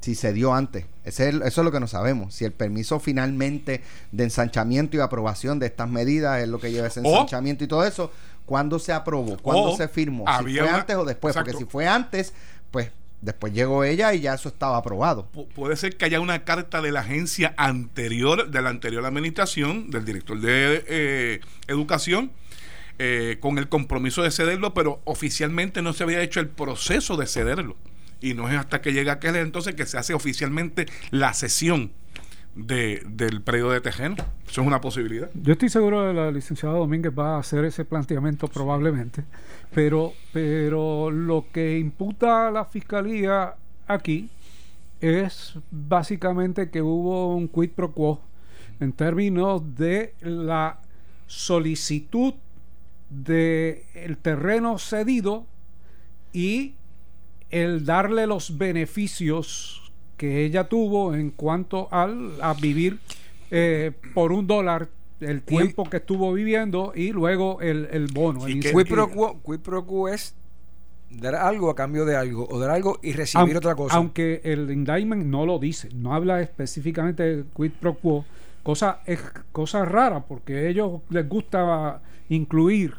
si 0.00 0.16
se 0.16 0.32
dio 0.32 0.52
antes, 0.52 0.86
eso 1.04 1.22
es 1.24 1.56
lo 1.56 1.70
que 1.70 1.78
no 1.78 1.86
sabemos, 1.86 2.34
si 2.34 2.44
el 2.44 2.52
permiso 2.52 2.98
finalmente 2.98 3.82
de 4.10 4.24
ensanchamiento 4.24 4.96
y 4.96 5.00
aprobación 5.00 5.60
de 5.60 5.66
estas 5.66 5.88
medidas 5.88 6.42
es 6.42 6.48
lo 6.48 6.58
que 6.58 6.72
lleva 6.72 6.88
ese 6.88 6.98
ensanchamiento 6.98 7.62
y 7.62 7.68
todo 7.68 7.84
eso, 7.84 8.10
¿cuándo 8.44 8.80
se 8.80 8.92
aprobó? 8.92 9.36
¿Cuándo 9.40 9.76
se 9.76 9.86
firmó? 9.86 10.24
Si 10.38 10.58
fue 10.58 10.68
antes 10.68 10.96
o 10.96 11.04
después, 11.04 11.32
porque 11.36 11.52
si 11.52 11.64
fue 11.64 11.86
antes, 11.86 12.32
pues 12.72 12.90
Después 13.26 13.52
llegó 13.52 13.82
ella 13.82 14.14
y 14.14 14.20
ya 14.20 14.34
eso 14.34 14.48
estaba 14.48 14.76
aprobado. 14.76 15.26
puede 15.26 15.74
ser 15.74 15.96
que 15.96 16.04
haya 16.04 16.20
una 16.20 16.44
carta 16.44 16.80
de 16.80 16.92
la 16.92 17.00
agencia 17.00 17.54
anterior, 17.56 18.52
de 18.52 18.62
la 18.62 18.70
anterior 18.70 19.04
administración, 19.04 19.90
del 19.90 20.04
director 20.04 20.40
de 20.40 20.84
eh, 20.86 21.40
educación, 21.66 22.30
eh, 23.00 23.38
con 23.40 23.58
el 23.58 23.68
compromiso 23.68 24.22
de 24.22 24.30
cederlo, 24.30 24.74
pero 24.74 25.00
oficialmente 25.02 25.82
no 25.82 25.92
se 25.92 26.04
había 26.04 26.22
hecho 26.22 26.38
el 26.38 26.46
proceso 26.46 27.16
de 27.16 27.26
cederlo. 27.26 27.76
Y 28.20 28.34
no 28.34 28.48
es 28.48 28.56
hasta 28.56 28.80
que 28.80 28.92
llega 28.92 29.14
aquel 29.14 29.34
entonces 29.34 29.74
que 29.74 29.86
se 29.86 29.98
hace 29.98 30.14
oficialmente 30.14 30.86
la 31.10 31.34
sesión 31.34 31.90
de, 32.56 33.02
del 33.06 33.42
predio 33.42 33.70
de 33.70 33.80
Tejeno. 33.80 34.16
Eso 34.48 34.62
es 34.62 34.66
una 34.66 34.80
posibilidad. 34.80 35.30
Yo 35.34 35.52
estoy 35.52 35.68
seguro 35.68 36.06
de 36.06 36.14
la 36.14 36.30
licenciada 36.30 36.74
Domínguez 36.74 37.12
va 37.16 37.36
a 37.36 37.38
hacer 37.38 37.64
ese 37.64 37.84
planteamiento 37.84 38.48
probablemente, 38.48 39.24
pero, 39.72 40.14
pero 40.32 41.10
lo 41.10 41.46
que 41.52 41.78
imputa 41.78 42.50
la 42.50 42.64
fiscalía 42.64 43.54
aquí 43.86 44.30
es 45.00 45.54
básicamente 45.70 46.70
que 46.70 46.80
hubo 46.80 47.34
un 47.34 47.48
quid 47.48 47.70
pro 47.70 47.92
quo 47.92 48.20
en 48.80 48.92
términos 48.92 49.76
de 49.76 50.14
la 50.20 50.80
solicitud 51.26 52.34
del 53.10 53.82
el 53.94 54.16
terreno 54.16 54.78
cedido 54.78 55.46
y 56.32 56.74
el 57.50 57.84
darle 57.84 58.26
los 58.26 58.58
beneficios 58.58 59.85
que 60.16 60.44
ella 60.44 60.64
tuvo 60.64 61.14
en 61.14 61.30
cuanto 61.30 61.88
al, 61.90 62.32
a 62.40 62.54
vivir 62.54 62.98
eh, 63.50 63.92
por 64.14 64.32
un 64.32 64.46
dólar 64.46 64.88
el 65.20 65.42
tiempo 65.42 65.84
que 65.84 65.98
estuvo 65.98 66.32
viviendo 66.32 66.92
y 66.94 67.12
luego 67.12 67.60
el, 67.60 67.88
el 67.90 68.06
bono. 68.12 68.46
El 68.46 68.60
quid 68.60 68.86
pro, 69.62 69.86
quo, 69.86 70.08
es 70.08 70.34
dar 71.10 71.34
algo 71.34 71.70
a 71.70 71.74
cambio 71.74 72.04
de 72.04 72.16
algo 72.16 72.46
o 72.50 72.58
dar 72.58 72.70
algo 72.70 72.98
y 73.02 73.12
recibir 73.12 73.56
otra 73.56 73.74
cosa. 73.74 73.96
Aunque 73.96 74.40
el 74.44 74.70
indictment 74.70 75.24
no 75.24 75.46
lo 75.46 75.58
dice, 75.58 75.88
no 75.94 76.14
habla 76.14 76.42
específicamente 76.42 77.22
de 77.22 77.44
quid 77.56 77.72
pro 77.80 77.94
quo, 77.94 78.24
cosa 78.62 79.00
es 79.06 79.20
cosa 79.52 79.84
rara 79.84 80.20
porque 80.20 80.56
a 80.56 80.68
ellos 80.68 81.00
les 81.08 81.28
gusta 81.28 82.00
incluir 82.28 82.94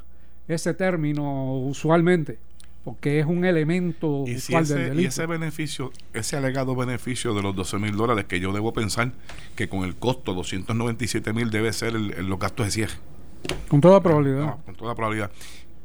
ese 0.47 0.73
término 0.73 1.57
usualmente 1.59 2.39
porque 2.87 3.19
es 3.19 3.25
un 3.25 3.43
elemento 3.43 4.23
¿Y 4.25 4.35
ese, 4.35 4.93
Y 4.95 5.03
ese 5.03 5.25
beneficio, 5.25 5.91
ese 6.13 6.37
alegado 6.37 6.73
beneficio 6.73 7.33
de 7.33 7.41
los 7.41 7.53
12 7.53 7.79
mil 7.79 7.97
dólares, 7.97 8.23
que 8.29 8.39
yo 8.39 8.53
debo 8.53 8.71
pensar 8.71 9.11
que 9.57 9.67
con 9.67 9.83
el 9.83 9.97
costo 9.97 10.33
297 10.33 11.33
mil 11.33 11.49
debe 11.49 11.73
ser 11.73 11.97
el, 11.97 12.25
los 12.29 12.39
gastos 12.39 12.67
de 12.67 12.71
cierre. 12.71 12.93
Con 13.67 13.81
toda 13.81 14.01
probabilidad. 14.01 14.55
con 14.63 14.75
toda 14.75 14.95
probabilidad 14.95 15.31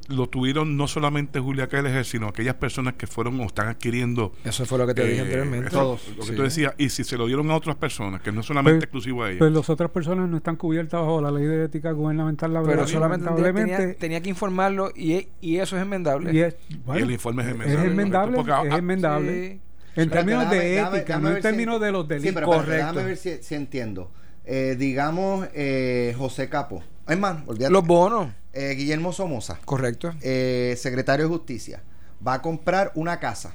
lo 0.08 0.28
tuvieron 0.28 0.76
no 0.76 0.88
solamente 0.88 1.40
Julia 1.40 1.68
Keller, 1.68 2.04
sino 2.04 2.28
aquellas 2.28 2.54
personas 2.54 2.94
que 2.94 3.06
fueron 3.06 3.40
o 3.40 3.44
están 3.44 3.68
adquiriendo. 3.68 4.32
Eso 4.44 4.64
fue 4.66 4.78
lo 4.78 4.86
que 4.86 4.94
te 4.94 5.04
dije 5.04 5.18
eh, 5.18 5.22
anteriormente. 5.22 5.70
Todos. 5.70 6.08
Lo 6.16 6.24
que 6.24 6.32
tú 6.32 6.42
decías, 6.42 6.74
y 6.78 6.88
si 6.88 7.04
se 7.04 7.16
lo 7.16 7.26
dieron 7.26 7.50
a 7.50 7.56
otras 7.56 7.76
personas, 7.76 8.20
que 8.20 8.32
no 8.32 8.40
es 8.40 8.46
solamente 8.46 8.78
pues, 8.78 8.84
exclusivo 8.84 9.24
a 9.24 9.28
ellas. 9.28 9.38
Pues 9.38 9.52
las 9.52 9.68
otras 9.70 9.90
personas 9.90 10.28
no 10.28 10.36
están 10.36 10.56
cubiertas 10.56 11.00
bajo 11.00 11.20
la 11.20 11.30
ley 11.30 11.44
de 11.44 11.64
ética 11.64 11.92
gubernamental 11.92 12.52
Pero 12.64 12.86
solamente 12.86 13.30
tenía, 13.30 13.94
tenía, 13.94 14.20
que 14.20 14.28
informarlo 14.28 14.90
y, 14.94 15.28
y 15.40 15.56
eso 15.56 15.76
es 15.76 15.82
enmendable. 15.82 16.32
Y, 16.32 16.40
el 16.40 17.10
informe 17.10 17.42
es 17.42 17.48
enmendable. 17.50 17.82
Es 17.82 17.90
enmendable. 17.90 18.68
es 18.68 18.74
enmendable. 18.74 19.60
En 19.94 20.10
términos 20.10 20.50
de 20.50 20.80
ética, 20.80 21.18
no 21.18 21.30
en 21.30 21.42
términos 21.42 21.80
de 21.80 21.92
los 21.92 22.08
delitos. 22.08 22.28
Sí, 22.28 22.34
pero, 22.34 22.46
Correcto. 22.46 22.72
déjame 22.72 23.04
ver 23.04 23.16
si, 23.16 23.42
si 23.42 23.54
entiendo. 23.54 24.10
Eh, 24.44 24.76
digamos, 24.78 25.46
eh, 25.54 26.14
José 26.16 26.48
Capo. 26.48 26.82
Es 27.06 27.18
más, 27.18 27.42
olvídate. 27.46 27.72
Los 27.72 27.86
bonos. 27.86 28.28
Eh, 28.52 28.74
Guillermo 28.76 29.12
Somoza. 29.12 29.58
Correcto. 29.64 30.14
Eh, 30.20 30.74
secretario 30.78 31.26
de 31.26 31.30
Justicia. 31.30 31.82
Va 32.26 32.34
a 32.34 32.42
comprar 32.42 32.92
una 32.94 33.18
casa. 33.18 33.54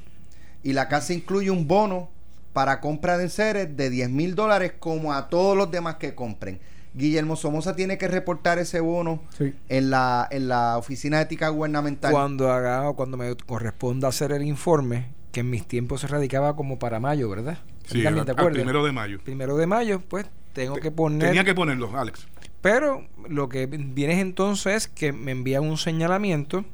Y 0.64 0.74
la 0.74 0.88
casa 0.88 1.14
incluye 1.14 1.52
un 1.52 1.68
bono 1.68 2.10
para 2.54 2.82
compra 2.82 3.18
de 3.18 3.26
enseres 3.26 3.78
de 3.78 3.90
10 3.90 4.10
mil 4.10 4.36
dólares 4.36 4.74
como 4.80 5.14
a 5.14 5.30
todos 5.30 5.56
los 5.56 5.70
demás 5.70 5.96
que 5.96 6.16
compren. 6.16 6.60
Guillermo 6.96 7.36
Somoza 7.36 7.76
tiene 7.76 8.00
que 8.00 8.08
reportar 8.08 8.58
ese 8.58 8.80
bono 8.80 9.22
en, 9.70 9.90
la, 9.92 10.28
en 10.32 10.48
la 10.48 10.78
oficina 10.80 11.18
de 11.18 11.24
ética 11.24 11.50
gubernamental. 11.50 12.12
Cuando 12.12 12.52
haga, 12.52 12.92
cuando 12.94 13.18
me 13.18 13.36
corresponda 13.36 14.08
hacer 14.08 14.32
el 14.32 14.42
informe, 14.42 15.06
que 15.32 15.42
en 15.42 15.52
mis 15.52 15.68
tiempos 15.68 16.02
se 16.02 16.08
radicaba 16.08 16.56
como 16.56 16.80
para 16.80 17.00
mayo, 17.00 17.30
¿verdad? 17.30 17.60
Sí, 17.86 18.04
el, 18.04 18.26
primero 18.26 18.84
de 18.84 18.92
mayo. 18.92 19.20
Primero 19.24 19.56
de 19.56 19.68
mayo, 19.68 20.02
pues 20.10 20.26
tengo 20.54 20.78
que 20.78 20.90
poner. 20.90 21.28
Tenía 21.28 21.44
que 21.44 21.54
ponerlo, 21.54 21.96
Alex. 21.96 22.26
Pero 22.62 23.06
lo 23.30 23.50
que 23.50 23.66
viene 23.68 24.20
entonces 24.20 24.76
es 24.76 24.88
que 24.88 25.12
me 25.14 25.32
envían 25.32 25.64
un 25.64 25.78
señalamiento 25.78 26.66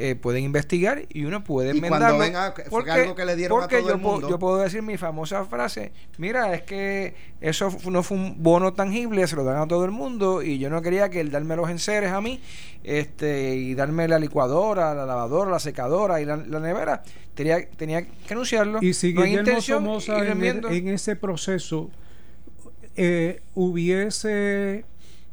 eh, 0.00 0.14
pueden 0.14 0.44
investigar 0.44 1.06
y 1.08 1.24
uno 1.24 1.42
puede 1.42 1.70
Y 1.76 1.80
cuando 1.80 1.96
enmendarlo. 1.96 2.18
venga, 2.20 2.54
que 2.54 2.62
fue 2.70 2.88
algo 2.88 3.16
que 3.16 3.24
le 3.24 3.34
dieron 3.34 3.58
a 3.58 3.60
porque 3.62 3.78
todo 3.78 3.88
yo, 3.88 3.94
el 3.96 4.00
puedo- 4.00 4.12
mundo. 4.14 4.28
yo 4.30 4.38
puedo 4.38 4.58
decir 4.58 4.80
mi 4.80 4.96
famosa 4.96 5.44
frase, 5.44 5.90
mira, 6.18 6.54
es 6.54 6.62
que 6.62 7.16
eso 7.40 7.76
no 7.90 8.04
fue 8.04 8.16
un 8.16 8.40
bono 8.40 8.72
tangible, 8.74 9.26
se 9.26 9.34
lo 9.34 9.42
dan 9.42 9.56
a 9.60 9.66
todo 9.66 9.84
el 9.84 9.90
mundo 9.90 10.40
y 10.40 10.60
yo 10.60 10.70
no 10.70 10.82
quería 10.82 11.08
que 11.10 11.18
el 11.20 11.32
darme 11.32 11.56
los 11.56 11.68
enseres 11.68 12.12
a 12.12 12.20
mí 12.20 12.40
este 12.84 13.56
y 13.56 13.74
darme 13.74 14.06
la 14.06 14.20
licuadora, 14.20 14.94
la 14.94 15.04
lavadora, 15.04 15.50
la 15.50 15.58
secadora 15.58 16.20
y 16.20 16.24
la, 16.26 16.36
la 16.36 16.60
nevera, 16.60 17.02
tenía, 17.34 17.68
tenía 17.68 18.02
que 18.02 18.34
anunciarlo. 18.34 18.78
Y 18.80 18.94
si 18.94 19.12
no 19.14 19.22
hay 19.22 19.30
Guillermo 19.30 19.48
intención 19.50 19.78
Somoza 19.82 20.24
en, 20.24 20.44
en 20.64 20.88
ese 20.88 21.16
proceso 21.16 21.90
eh, 22.94 23.42
hubiese 23.54 24.84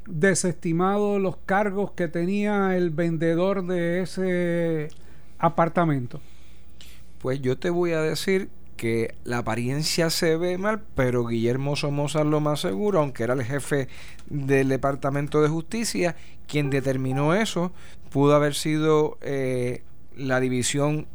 desestimado 0.08 1.20
los 1.20 1.38
cargos 1.46 1.92
que 1.92 2.08
tenía 2.08 2.76
el 2.76 2.90
vendedor 2.90 3.66
de 3.66 4.02
ese 4.02 4.90
apartamento. 5.40 6.22
Pues 7.20 7.42
yo 7.42 7.58
te 7.58 7.70
voy 7.70 7.92
a 7.92 8.02
decir 8.02 8.50
que 8.78 9.16
la 9.24 9.40
apariencia 9.40 10.10
se 10.10 10.38
ve 10.38 10.58
mal, 10.58 10.82
pero 10.96 11.26
Guillermo 11.26 11.76
Somoza 11.76 12.24
lo 12.24 12.40
más 12.40 12.60
seguro, 12.60 13.00
aunque 13.00 13.24
era 13.24 13.34
el 13.34 13.44
jefe 13.44 13.88
del 14.30 14.70
Departamento 14.70 15.42
de 15.42 15.50
Justicia, 15.50 16.16
quien 16.48 16.70
determinó 16.70 17.34
eso, 17.34 17.72
pudo 18.12 18.36
haber 18.36 18.54
sido 18.54 19.18
eh, 19.22 19.84
la 20.16 20.40
división 20.40 21.08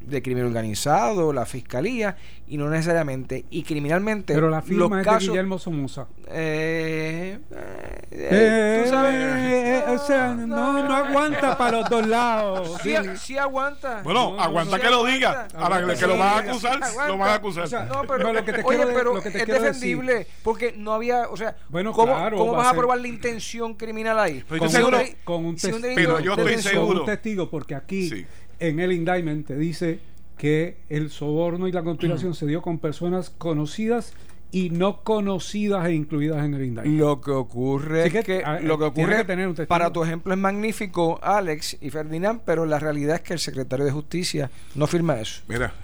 de 0.00 0.22
crimen 0.22 0.44
organizado, 0.46 1.32
la 1.32 1.44
fiscalía, 1.44 2.16
y 2.46 2.56
no 2.56 2.70
necesariamente, 2.70 3.44
y 3.50 3.62
criminalmente 3.62 4.32
Pero 4.34 4.48
la 4.48 4.58
los 4.58 4.64
firma 4.66 5.00
es 5.00 5.04
casos, 5.04 5.22
de 5.24 5.28
Guillermo 5.28 5.58
Somoza. 5.58 6.06
eh, 6.28 7.38
eh, 7.50 8.04
eh, 8.10 8.80
tú 8.84 8.90
sabes, 8.90 9.14
Eh, 9.14 9.84
o 9.88 9.98
sea, 9.98 10.34
no, 10.34 10.82
no 10.82 10.94
aguanta 10.94 11.56
para 11.58 11.80
los 11.80 11.90
dos 11.90 12.06
lados. 12.06 12.78
Sí, 12.82 12.94
sí 13.16 13.36
aguanta. 13.38 14.00
Bueno, 14.02 14.34
No, 14.36 14.40
aguanta 14.42 14.76
sí 14.76 14.82
que 14.82 14.88
lo 14.88 14.96
aguanta. 14.96 15.14
diga. 15.14 15.48
Ahora 15.54 15.86
que 15.86 15.96
Sí, 15.96 16.06
lo 16.06 16.16
van 16.18 16.28
a 16.28 16.38
acusar, 16.38 16.72
aguanta. 16.82 17.08
lo 17.08 17.18
van 17.18 17.28
a 17.30 17.34
acusar. 17.34 17.64
O 17.64 17.66
sea, 17.66 17.84
No, 17.84 18.02
pero, 18.06 18.32
lo 18.32 18.44
que 18.44 18.52
te 18.52 18.62
oye, 18.64 18.86
pero 18.86 19.14
lo 19.14 19.22
que 19.22 19.30
te 19.30 19.42
es 19.42 19.46
defendible 19.46 20.26
porque 20.42 20.74
no 20.76 20.92
había, 20.94 21.28
o 21.28 21.36
sea, 21.36 21.56
Bueno, 21.68 21.92
¿cómo, 21.92 22.14
claro, 22.14 22.36
cómo 22.38 22.52
va 22.52 22.58
vas 22.58 22.66
a 22.66 22.70
a 22.70 22.72
ser- 22.72 22.78
probar 22.78 22.98
la 22.98 23.08
intención 23.08 23.74
criminal 23.74 24.18
ahí? 24.18 24.44
Pero 24.48 24.56
yo 24.56 24.58
con, 24.58 24.66
un, 24.68 24.72
seguro- 24.72 24.98
con 25.24 25.44
un 25.44 25.54
testigo, 25.56 25.78
Pero 25.94 26.20
yo 26.20 26.32
estoy 26.34 26.58
seguro. 26.62 26.86
con 26.88 26.98
un 27.00 27.06
testigo, 27.06 27.50
porque 27.50 27.74
aquí 27.74 28.08
Sí. 28.08 28.26
En 28.60 28.80
el 28.80 28.92
indictment 28.92 29.46
te 29.46 29.56
dice 29.56 30.00
que 30.36 30.76
el 30.88 31.10
soborno 31.10 31.66
y 31.68 31.72
la 31.72 31.82
conspiración 31.82 32.34
se 32.34 32.46
dio 32.46 32.62
con 32.62 32.78
personas 32.78 33.30
conocidas 33.30 34.12
y 34.50 34.70
no 34.70 35.02
conocidas 35.02 35.84
e 35.86 35.92
incluidas 35.92 36.42
en 36.44 36.54
el 36.54 36.64
indictment. 36.64 36.98
Lo 36.98 37.20
que 37.20 37.32
ocurre 37.32 38.04
Así 38.04 38.16
es 38.18 38.24
que, 38.24 38.38
que, 38.42 38.60
lo 38.62 38.78
que 38.78 38.90
tiene 38.92 39.08
ocurre 39.10 39.16
que 39.18 39.24
tener 39.24 39.46
un 39.48 39.54
testigo. 39.54 39.68
para 39.68 39.92
tu 39.92 40.02
ejemplo 40.02 40.32
es 40.32 40.38
magnífico, 40.38 41.18
Alex 41.22 41.76
y 41.80 41.90
Ferdinand, 41.90 42.40
pero 42.46 42.64
la 42.64 42.78
realidad 42.78 43.16
es 43.16 43.22
que 43.22 43.32
el 43.34 43.40
secretario 43.40 43.84
de 43.84 43.90
Justicia 43.90 44.50
no 44.74 44.86
firma 44.86 45.18
eso. 45.20 45.42
Mira. 45.48 45.74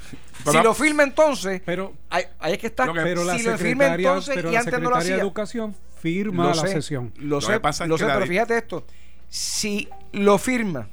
si 0.50 0.62
lo 0.62 0.73
firma 0.73 1.02
entonces, 1.02 1.61
Pero, 1.66 1.93
ahí, 2.09 2.25
ahí 2.40 2.52
es 2.54 2.59
que 2.59 2.69
está. 2.69 2.87
Lo 2.87 2.95
que- 2.95 3.00
pero 3.02 3.25
la 3.25 3.37
si 3.37 3.43
lo 3.45 3.59
firma 3.59 3.95
entonces 3.95 4.35
pero 4.35 4.49
y 4.50 4.52
la 4.54 4.61
antes 4.61 4.73
no 4.75 4.78
lo 4.81 4.85
secretaria 4.87 5.09
de 5.09 5.12
hacía. 5.14 5.23
Educación 5.23 5.75
firma 6.00 6.45
lo 6.45 6.49
la 6.54 6.62
sé, 6.62 6.69
sesión. 6.69 7.12
Lo 7.19 7.26
Lo 7.26 7.40
sé, 7.43 7.52
que 7.54 7.61
pasa 7.61 7.85
es 7.85 7.90
lo 7.90 7.97
que 7.99 8.04
sé, 8.04 8.11
pero 8.14 8.26
fíjate 8.26 8.57
esto. 8.57 8.85
Si 9.28 9.88
lo 10.12 10.38
firma 10.38 10.88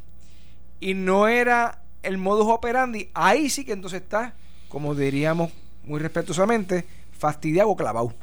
y 0.82 0.94
no 0.94 1.30
era 1.30 1.82
el 2.04 2.18
modus 2.18 2.48
operandi, 2.48 3.10
ahí 3.14 3.50
sí 3.50 3.64
que 3.64 3.72
entonces 3.72 4.02
está, 4.02 4.34
como 4.68 4.94
diríamos 4.96 5.52
muy 5.86 6.00
respetuosamente, 6.02 6.86
fastidiado 7.18 7.70
o 7.70 7.76
clavado. 7.78 8.14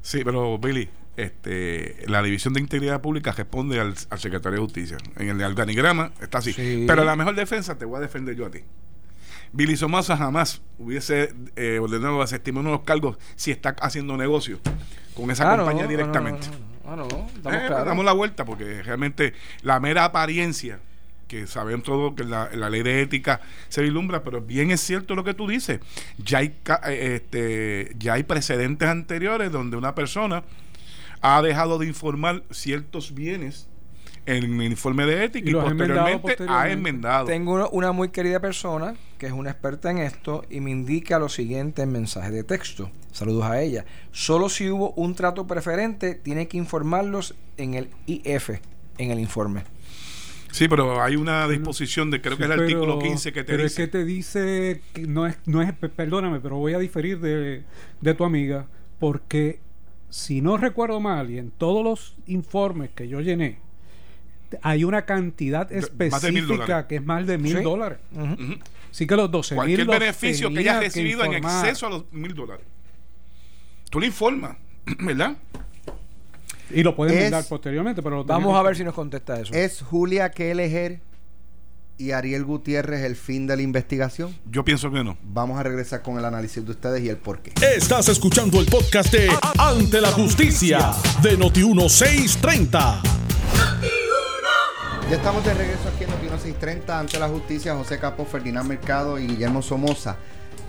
Sí, 0.00 0.22
pero 0.24 0.56
Billy, 0.58 0.88
este, 1.16 1.96
la 2.06 2.22
División 2.22 2.54
de 2.54 2.60
Integridad 2.60 3.00
Pública 3.00 3.32
responde 3.32 3.78
al, 3.80 3.94
al 4.10 4.18
Secretario 4.18 4.58
de 4.60 4.64
Justicia. 4.64 4.96
En 5.16 5.28
el 5.28 5.42
organigrama 5.42 6.12
está 6.20 6.38
así. 6.38 6.52
Sí. 6.52 6.84
Pero 6.86 7.04
la 7.04 7.16
mejor 7.16 7.34
defensa 7.34 7.76
te 7.76 7.84
voy 7.84 7.98
a 7.98 8.00
defender 8.00 8.34
yo 8.34 8.46
a 8.46 8.50
ti. 8.50 8.60
Billy 9.52 9.76
Somoza 9.76 10.16
jamás 10.16 10.62
hubiese 10.78 11.32
eh, 11.54 11.78
ordenado 11.80 12.20
desestimar 12.20 12.60
uno 12.62 12.70
de 12.70 12.76
los 12.78 12.84
cargos 12.84 13.18
si 13.36 13.52
está 13.52 13.76
haciendo 13.80 14.16
negocio 14.16 14.58
con 15.14 15.30
esa 15.30 15.52
Ah, 15.52 15.56
compañía 15.56 15.84
no, 15.84 15.88
directamente. 15.88 16.48
No, 16.84 16.96
no, 16.96 17.06
Eh. 17.52 17.68
Damos 17.70 18.04
la 18.04 18.12
vuelta 18.12 18.44
porque 18.44 18.82
realmente 18.82 19.32
la 19.62 19.78
mera 19.78 20.04
apariencia 20.04 20.80
que 21.28 21.46
sabemos 21.46 21.84
todos 21.84 22.14
que 22.14 22.24
la, 22.24 22.50
la 22.54 22.68
ley 22.70 22.82
de 22.82 23.00
ética 23.02 23.40
se 23.68 23.82
vislumbra, 23.82 24.22
pero 24.22 24.40
bien 24.40 24.70
es 24.70 24.80
cierto 24.80 25.14
lo 25.14 25.24
que 25.24 25.34
tú 25.34 25.46
dices. 25.48 25.80
Ya 26.18 26.38
hay, 26.38 26.54
ca- 26.62 26.80
eh, 26.86 27.16
este, 27.16 27.94
ya 27.98 28.14
hay 28.14 28.22
precedentes 28.22 28.88
anteriores 28.88 29.50
donde 29.52 29.76
una 29.76 29.94
persona 29.94 30.44
ha 31.20 31.40
dejado 31.42 31.78
de 31.78 31.86
informar 31.86 32.42
ciertos 32.50 33.14
bienes 33.14 33.66
en 34.26 34.60
el 34.60 34.70
informe 34.70 35.04
de 35.04 35.24
ética 35.24 35.50
Y 35.50 35.52
enmendado 35.52 35.68
posteriormente, 35.76 36.12
ha 36.14 36.20
posteriormente. 36.22 36.72
enmendado. 36.72 37.26
Tengo 37.26 37.52
una, 37.54 37.66
una 37.68 37.92
muy 37.92 38.08
querida 38.08 38.40
persona 38.40 38.94
que 39.18 39.26
es 39.26 39.32
una 39.32 39.50
experta 39.50 39.90
en 39.90 39.98
esto 39.98 40.44
y 40.50 40.60
me 40.60 40.70
indica 40.70 41.18
lo 41.18 41.28
siguiente 41.28 41.82
en 41.82 41.92
mensaje 41.92 42.30
de 42.30 42.42
texto. 42.42 42.90
Saludos 43.12 43.44
a 43.44 43.60
ella. 43.62 43.84
Solo 44.12 44.48
si 44.48 44.68
hubo 44.70 44.90
un 44.92 45.14
trato 45.14 45.46
preferente, 45.46 46.14
tiene 46.14 46.48
que 46.48 46.56
informarlos 46.56 47.34
en 47.58 47.74
el 47.74 47.88
IF, 48.06 48.50
en 48.98 49.10
el 49.10 49.20
informe. 49.20 49.62
Sí, 50.54 50.68
pero 50.68 51.02
hay 51.02 51.16
una 51.16 51.48
disposición 51.48 52.12
de 52.12 52.20
creo 52.20 52.36
que 52.36 52.44
es 52.44 52.50
el 52.50 52.60
artículo 52.60 52.98
pero- 52.98 53.10
15 53.10 53.32
que 53.32 53.42
te 53.42 53.52
pero 53.52 53.64
dice. 53.64 53.82
es 53.82 53.88
que 53.88 53.90
te 53.90 54.04
dice 54.04 54.80
que 54.92 55.02
no 55.02 55.26
es 55.26 55.36
no 55.46 55.60
es 55.62 55.72
pe- 55.72 55.88
perdóname 55.88 56.38
pero 56.38 56.56
voy 56.58 56.74
a 56.74 56.78
diferir 56.78 57.18
de, 57.18 57.64
de 58.00 58.14
tu 58.14 58.24
amiga 58.24 58.66
porque 59.00 59.58
si 60.10 60.40
no 60.40 60.56
recuerdo 60.56 61.00
mal 61.00 61.28
y 61.30 61.38
en 61.38 61.50
todos 61.50 61.82
los 61.82 62.16
informes 62.28 62.90
que 62.94 63.08
yo 63.08 63.20
llené 63.20 63.58
hay 64.62 64.84
una 64.84 65.04
cantidad 65.04 65.68
de 65.68 65.80
específica 65.80 66.86
que 66.86 66.96
es 66.96 67.04
más 67.04 67.26
de 67.26 67.36
mil 67.36 67.56
Sí. 67.56 67.62
dólares 67.64 67.98
así 68.92 69.08
que 69.08 69.16
los 69.16 69.28
12 69.32 69.54
mil 69.56 69.56
Cualquier 69.56 69.86
beneficio 69.88 70.50
que 70.52 70.60
hayas 70.60 70.78
recibido 70.84 71.24
en 71.24 71.34
exceso 71.34 71.88
a 71.88 71.90
los 71.90 72.12
mil 72.12 72.32
dólares. 72.32 72.64
Tú 73.90 73.98
le 73.98 74.06
informas, 74.06 74.56
¿verdad? 75.00 75.36
Y 76.70 76.82
lo 76.82 76.94
pueden 76.96 77.16
Es- 77.16 77.22
mandar 77.24 77.44
posteriormente 77.48 78.02
pero 78.02 78.24
Vamos 78.24 78.56
a 78.56 78.62
ver 78.62 78.76
si 78.76 78.84
nos 78.84 78.94
contesta 78.94 79.40
eso. 79.40 79.52
¿Es 79.54 79.82
Julia 79.82 80.30
Kelleher 80.30 81.00
y 81.96 82.10
Ariel 82.10 82.44
Gutiérrez 82.44 83.02
el 83.04 83.14
fin 83.16 83.46
de 83.46 83.56
la 83.56 83.62
investigación? 83.62 84.34
Yo 84.50 84.64
pienso 84.64 84.90
que 84.90 85.04
no. 85.04 85.16
Vamos 85.22 85.58
a 85.58 85.62
regresar 85.62 86.02
con 86.02 86.18
el 86.18 86.24
análisis 86.24 86.64
de 86.64 86.70
ustedes 86.72 87.02
y 87.04 87.08
el 87.08 87.16
por 87.18 87.40
qué. 87.40 87.52
Estás 87.76 88.08
escuchando 88.08 88.58
el 88.60 88.66
podcast 88.66 89.12
de 89.12 89.28
Ante 89.58 90.00
la 90.00 90.10
Justicia 90.12 90.92
de 91.22 91.38
Noti1630. 91.38 93.00
Ya 95.10 95.16
estamos 95.16 95.44
de 95.44 95.52
regreso 95.54 95.82
aquí 95.94 96.04
en 96.04 96.10
Noti 96.10 96.26
630 96.28 96.98
ante 96.98 97.18
la 97.18 97.28
justicia. 97.28 97.74
José 97.76 97.98
Capo, 97.98 98.24
Ferdinand 98.24 98.66
Mercado 98.68 99.18
y 99.18 99.26
Guillermo 99.26 99.60
Somoza. 99.62 100.16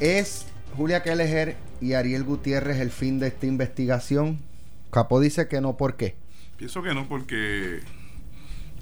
¿Es 0.02 0.46
Julia 0.76 1.02
Kelleher 1.04 1.56
y 1.80 1.94
Ariel 1.94 2.24
Gutiérrez 2.26 2.80
el 2.82 2.92
fin 2.92 3.18
de 3.18 3.28
esta 3.28 3.46
investigación? 3.46 4.40
Capo 4.96 5.20
dice 5.20 5.50
que 5.50 5.60
no, 5.60 5.76
¿por 5.76 5.98
qué? 5.98 6.16
Pienso 6.56 6.82
que 6.82 6.94
no, 6.94 7.06
porque 7.10 7.82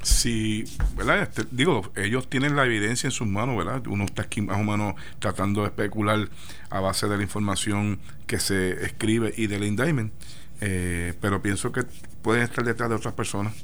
si, 0.03 0.63
¿verdad? 0.95 1.23
Este, 1.23 1.43
digo, 1.49 1.91
ellos 1.95 2.29
tienen 2.29 2.55
la 2.55 2.65
evidencia 2.65 3.07
en 3.07 3.11
sus 3.11 3.25
manos, 3.25 3.57
¿verdad? 3.57 3.87
Uno 3.87 4.03
está 4.03 4.21
aquí 4.21 4.39
más 4.39 4.59
o 4.59 4.63
menos 4.63 4.93
tratando 5.17 5.61
de 5.61 5.69
especular 5.69 6.29
a 6.69 6.79
base 6.81 7.07
de 7.07 7.17
la 7.17 7.23
información 7.23 7.99
que 8.27 8.39
se 8.39 8.85
escribe 8.85 9.33
y 9.35 9.47
del 9.47 9.63
indictment. 9.63 10.13
Eh, 10.61 11.15
pero 11.19 11.41
pienso 11.41 11.71
que 11.71 11.81
pueden 12.21 12.43
estar 12.43 12.63
detrás 12.63 12.91
de 12.91 12.95
otras 12.95 13.15
personas, 13.15 13.55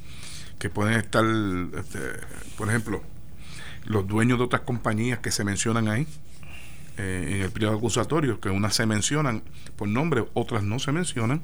que 0.58 0.72
pueden 0.72 0.96
estar, 0.96 1.24
este, 1.24 2.00
por 2.58 2.68
ejemplo, 2.68 3.04
los 3.86 4.08
dueños 4.08 4.40
de 4.40 4.46
otras 4.46 4.64
compañías 4.64 5.20
que 5.20 5.30
se 5.30 5.44
mencionan 5.44 5.88
ahí 5.88 6.08
eh, 6.98 7.28
en 7.30 7.42
el 7.44 7.52
periodo 7.52 7.78
acusatorio, 7.78 8.40
que 8.40 8.50
unas 8.50 8.74
se 8.74 8.88
mencionan 8.88 9.44
por 9.76 9.88
nombre, 9.88 10.26
otras 10.34 10.64
no 10.64 10.80
se 10.80 10.92
mencionan 10.92 11.44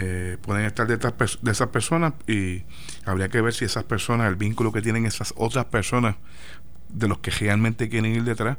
eh, 0.00 0.36
pueden 0.42 0.64
estar 0.64 0.86
pers- 0.86 1.40
de 1.40 1.50
esas 1.50 1.68
personas 1.68 2.12
y 2.26 2.62
habría 3.04 3.28
que 3.28 3.40
ver 3.40 3.52
si 3.54 3.64
esas 3.64 3.84
personas, 3.84 4.28
el 4.28 4.36
vínculo 4.36 4.72
que 4.72 4.82
tienen 4.82 5.06
esas 5.06 5.34
otras 5.36 5.66
personas 5.66 6.16
de 6.88 7.08
los 7.08 7.18
que 7.18 7.30
realmente 7.30 7.88
quieren 7.88 8.14
ir 8.14 8.24
detrás, 8.24 8.58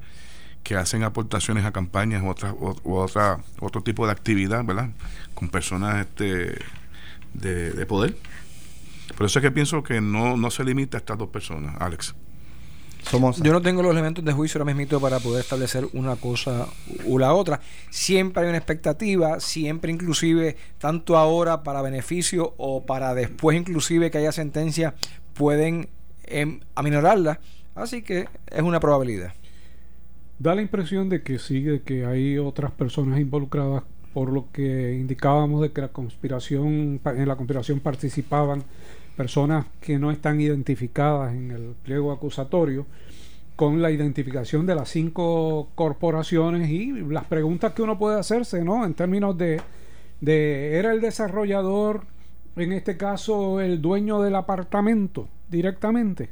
que 0.64 0.76
hacen 0.76 1.04
aportaciones 1.04 1.66
a 1.66 1.72
campañas 1.72 2.22
u 2.22 2.28
otra, 2.30 2.54
u 2.54 2.96
otra, 2.96 3.40
otro 3.60 3.82
tipo 3.82 4.06
de 4.06 4.12
actividad, 4.12 4.64
¿verdad? 4.66 4.90
Con 5.34 5.50
personas 5.50 6.06
este, 6.06 6.60
de, 7.34 7.72
de 7.72 7.86
poder. 7.86 8.18
Por 9.16 9.26
eso 9.26 9.40
es 9.40 9.44
que 9.44 9.52
pienso 9.52 9.82
que 9.84 10.02
no, 10.02 10.38
no 10.38 10.52
se 10.52 10.64
limita 10.64 10.98
a 10.98 11.00
estas 11.00 11.18
dos 11.18 11.30
personas, 11.30 11.76
Alex. 11.80 12.14
Somoza. 13.04 13.44
Yo 13.44 13.54
no 13.54 13.62
tengo 13.62 13.82
los 13.82 13.92
elementos 13.92 14.24
de 14.24 14.34
juicio 14.34 14.60
ahora 14.60 14.74
mismo 14.74 15.00
para 15.00 15.20
poder 15.20 15.42
establecer 15.42 15.88
una 15.94 16.16
cosa 16.16 16.68
u 17.06 17.18
la 17.18 17.34
otra. 17.34 17.60
Siempre 17.90 18.44
hay 18.44 18.50
una 18.50 18.58
expectativa, 18.58 19.40
siempre 19.40 19.92
inclusive, 19.92 20.58
tanto 20.78 21.18
ahora 21.18 21.64
para 21.64 21.82
beneficio 21.82 22.54
o 22.58 22.86
para 22.86 23.14
después 23.14 23.58
inclusive 23.58 24.12
que 24.12 24.20
haya 24.20 24.32
sentencia, 24.32 24.96
pueden 25.34 25.90
em, 26.26 26.60
aminorarla. 26.76 27.40
Así 27.76 28.02
que 28.02 28.28
es 28.48 28.62
una 28.62 28.80
probabilidad. 28.80 29.34
Da 30.38 30.56
la 30.56 30.62
impresión 30.62 31.10
de 31.10 31.22
que 31.22 31.40
sí, 31.40 31.64
de 31.64 31.82
que 31.82 32.06
hay 32.06 32.38
otras 32.38 32.72
personas 32.72 33.20
involucradas, 33.20 33.84
por 34.14 34.32
lo 34.32 34.52
que 34.52 34.96
indicábamos 34.96 35.62
de 35.62 35.72
que 35.72 35.82
la 35.82 35.90
conspiración, 35.90 37.00
en 37.04 37.28
la 37.28 37.36
conspiración 37.36 37.80
participaban 37.80 38.64
personas 39.20 39.66
que 39.82 40.00
no 40.00 40.12
están 40.12 40.40
identificadas 40.40 41.34
en 41.34 41.52
el 41.52 41.76
pliego 41.84 42.14
acusatorio 42.14 42.86
con 43.58 43.82
la 43.82 43.92
identificación 43.92 44.66
de 44.66 44.76
las 44.76 44.88
cinco 44.88 45.72
corporaciones 45.76 46.70
y 46.70 46.94
las 47.02 47.26
preguntas 47.26 47.74
que 47.74 47.82
uno 47.82 48.00
puede 48.00 48.18
hacerse, 48.18 48.64
¿no? 48.64 48.86
En 48.86 48.94
términos 48.94 49.38
de, 49.38 49.60
de 50.22 50.78
¿era 50.78 50.94
el 50.94 51.02
desarrollador, 51.02 52.06
en 52.56 52.72
este 52.72 52.96
caso, 52.96 53.60
el 53.60 53.82
dueño 53.82 54.22
del 54.22 54.36
apartamento 54.36 55.28
directamente? 55.50 56.30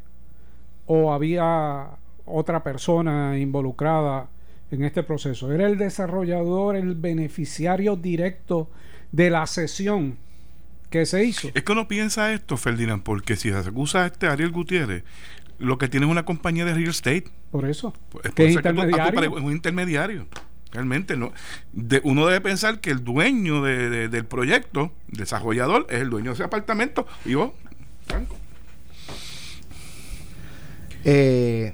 ¿O 0.86 1.12
había 1.12 1.90
otra 2.26 2.64
persona 2.64 3.38
involucrada 3.38 4.30
en 4.72 4.86
este 4.86 5.04
proceso? 5.04 5.52
¿Era 5.52 5.68
el 5.68 5.78
desarrollador 5.78 6.78
el 6.78 6.96
beneficiario 6.96 7.98
directo 7.98 8.70
de 9.12 9.30
la 9.30 9.46
sesión 9.46 10.20
que 10.90 11.06
se 11.06 11.24
hizo? 11.24 11.50
Es 11.54 11.64
que 11.64 11.72
uno 11.72 11.88
piensa 11.88 12.34
esto, 12.34 12.58
Ferdinand, 12.58 13.04
porque 13.04 13.36
si 13.36 13.50
se 13.50 13.58
acusa 13.58 14.04
a 14.04 14.08
este 14.08 14.28
Ariel 14.28 14.52
Gutiérrez, 14.52 15.04
lo 15.60 15.78
que 15.78 15.88
tiene 15.88 16.06
es 16.06 16.12
una 16.12 16.26
compañía 16.26 16.66
de 16.66 16.74
real 16.74 16.90
estate. 16.90 17.26
Por 17.52 17.66
eso. 17.66 17.94
Es, 18.24 18.32
por 18.32 18.46
intermediario? 18.46 19.38
es 19.38 19.44
un 19.44 19.52
intermediario. 19.52 20.28
Realmente 20.72 21.16
no. 21.16 21.32
De, 21.72 22.02
uno 22.04 22.26
debe 22.26 22.42
pensar 22.42 22.80
que 22.80 22.92
el 22.92 23.04
dueño 23.04 23.64
de, 23.64 24.10
del 24.10 24.26
proyecto, 24.26 24.92
desarrollador, 25.08 25.88
es 25.90 26.02
el 26.02 26.10
dueño 26.10 26.32
de 26.32 26.36
ese 26.36 26.44
apartamento 26.44 27.08
y 27.26 27.36
vos, 27.36 27.52
Franco. 28.06 28.38
Eh, 31.06 31.74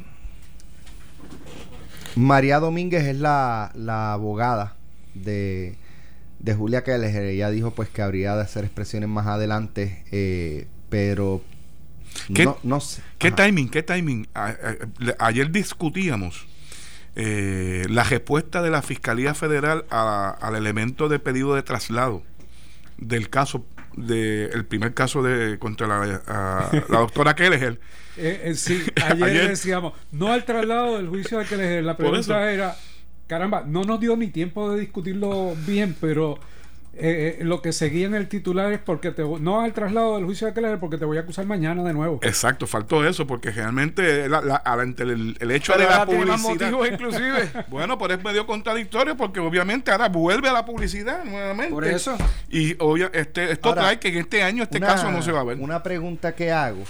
María 2.15 2.59
Domínguez 2.59 3.03
es 3.05 3.17
la, 3.17 3.71
la 3.73 4.13
abogada 4.13 4.75
de, 5.15 5.75
de 6.43 6.53
Julia 6.53 6.83
Keller. 6.83 7.23
Ella 7.23 7.49
dijo 7.49 7.71
pues 7.71 7.89
que 7.89 8.03
habría 8.03 8.35
de 8.35 8.43
hacer 8.43 8.65
expresiones 8.65 9.09
más 9.09 9.25
adelante, 9.25 10.03
eh, 10.11 10.67
pero 10.89 11.41
¿Qué, 12.33 12.47
no, 12.61 12.79
sé. 12.79 13.01
¿Qué 13.17 13.31
timing? 13.31 13.69
¿Qué 13.69 13.81
timing? 13.81 14.27
ayer 15.17 15.51
discutíamos 15.51 16.45
eh, 17.15 17.85
la 17.89 18.03
respuesta 18.03 18.61
de 18.61 18.69
la 18.69 18.83
Fiscalía 18.83 19.33
Federal 19.33 19.85
al 19.89 20.55
elemento 20.55 21.09
de 21.09 21.17
pedido 21.17 21.55
de 21.55 21.63
traslado 21.63 22.21
del 22.97 23.29
caso 23.29 23.65
del 23.95 24.51
el 24.53 24.65
primer 24.65 24.93
caso 24.93 25.21
de 25.23 25.59
contra 25.59 25.87
la, 25.87 26.21
la 26.89 26.99
doctora 26.99 27.35
Kelleher. 27.35 27.79
Eh, 28.17 28.41
eh, 28.45 28.55
sí, 28.55 28.83
ayer, 29.21 29.49
decíamos, 29.49 29.93
no 30.11 30.31
al 30.31 30.45
traslado 30.45 30.97
del 30.97 31.07
juicio 31.07 31.39
de 31.39 31.45
Kelleher. 31.45 31.83
La 31.83 31.97
pregunta 31.97 32.51
era, 32.51 32.75
caramba, 33.27 33.63
no 33.65 33.83
nos 33.83 33.99
dio 33.99 34.15
ni 34.15 34.27
tiempo 34.27 34.71
de 34.71 34.81
discutirlo 34.81 35.55
bien, 35.65 35.95
pero 35.99 36.39
eh, 36.95 37.37
eh, 37.39 37.43
lo 37.43 37.59
que 37.59 37.73
seguía 37.73 38.05
en 38.05 38.13
el 38.13 38.27
titular 38.27 38.71
es 38.71 38.77
porque 38.77 39.09
te 39.09 39.23
no 39.23 39.61
al 39.61 39.73
traslado 39.73 40.15
del 40.15 40.25
juicio 40.25 40.45
de 40.45 40.53
Keller 40.53 40.79
porque 40.79 40.99
te 40.99 41.05
voy 41.05 41.17
a 41.17 41.21
acusar 41.21 41.43
mañana 41.47 41.83
de 41.83 41.91
nuevo. 41.91 42.19
Exacto, 42.21 42.67
faltó 42.67 43.03
eso 43.03 43.25
porque 43.25 43.49
realmente 43.49 44.25
el, 44.25 45.51
hecho 45.51 45.73
de 45.73 45.85
la 45.85 46.05
publicidad 46.05 46.71
inclusive. 46.91 47.49
bueno, 47.69 47.97
por 47.97 48.11
es 48.11 48.23
medio 48.23 48.45
contradictorio 48.45 49.17
porque 49.17 49.39
obviamente 49.39 49.89
ahora 49.89 50.07
vuelve 50.07 50.49
a 50.49 50.53
la 50.53 50.65
publicidad 50.65 51.23
nuevamente. 51.23 51.73
Por 51.73 51.87
eso. 51.87 52.15
Y 52.49 52.75
obvio, 52.77 53.11
este, 53.11 53.51
esto 53.51 53.73
trae 53.73 53.97
que 53.97 54.09
en 54.09 54.17
este 54.17 54.43
año 54.43 54.61
este 54.61 54.79
caso 54.79 55.09
no 55.09 55.23
se 55.23 55.31
va 55.31 55.41
a 55.41 55.45
ver. 55.45 55.57
Una 55.57 55.81
pregunta 55.81 56.35
que 56.35 56.51
hago, 56.51 56.83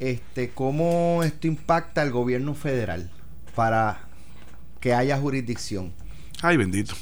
este, 0.00 0.48
¿cómo 0.48 1.22
esto 1.24 1.46
impacta 1.46 2.00
al 2.00 2.10
gobierno 2.10 2.54
federal 2.54 3.10
para 3.54 4.11
que 4.82 4.92
haya 4.92 5.16
jurisdicción? 5.16 5.94
Ay, 6.42 6.58
bendito 6.58 6.94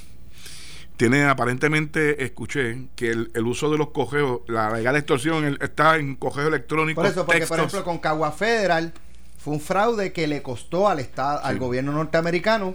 tiene 1.00 1.24
aparentemente, 1.24 2.22
escuché, 2.24 2.88
que 2.94 3.10
el, 3.10 3.46
uso 3.46 3.70
de 3.70 3.78
los 3.78 3.88
cojeos, 3.88 4.42
la 4.48 4.70
legal 4.70 4.96
extorsión 4.96 5.56
está 5.62 5.96
en 5.96 6.14
cogeo 6.14 6.48
electrónico. 6.48 7.00
Por 7.00 7.10
eso, 7.10 7.24
porque 7.24 7.46
por 7.46 7.56
ejemplo 7.56 7.84
con 7.84 7.96
Cagua 7.96 8.32
Federal 8.32 8.92
fue 9.38 9.54
un 9.54 9.60
fraude 9.60 10.12
que 10.12 10.26
le 10.26 10.42
costó 10.42 10.90
al 10.90 11.00
Estado, 11.00 11.42
al 11.42 11.58
gobierno 11.58 11.92
norteamericano 11.92 12.74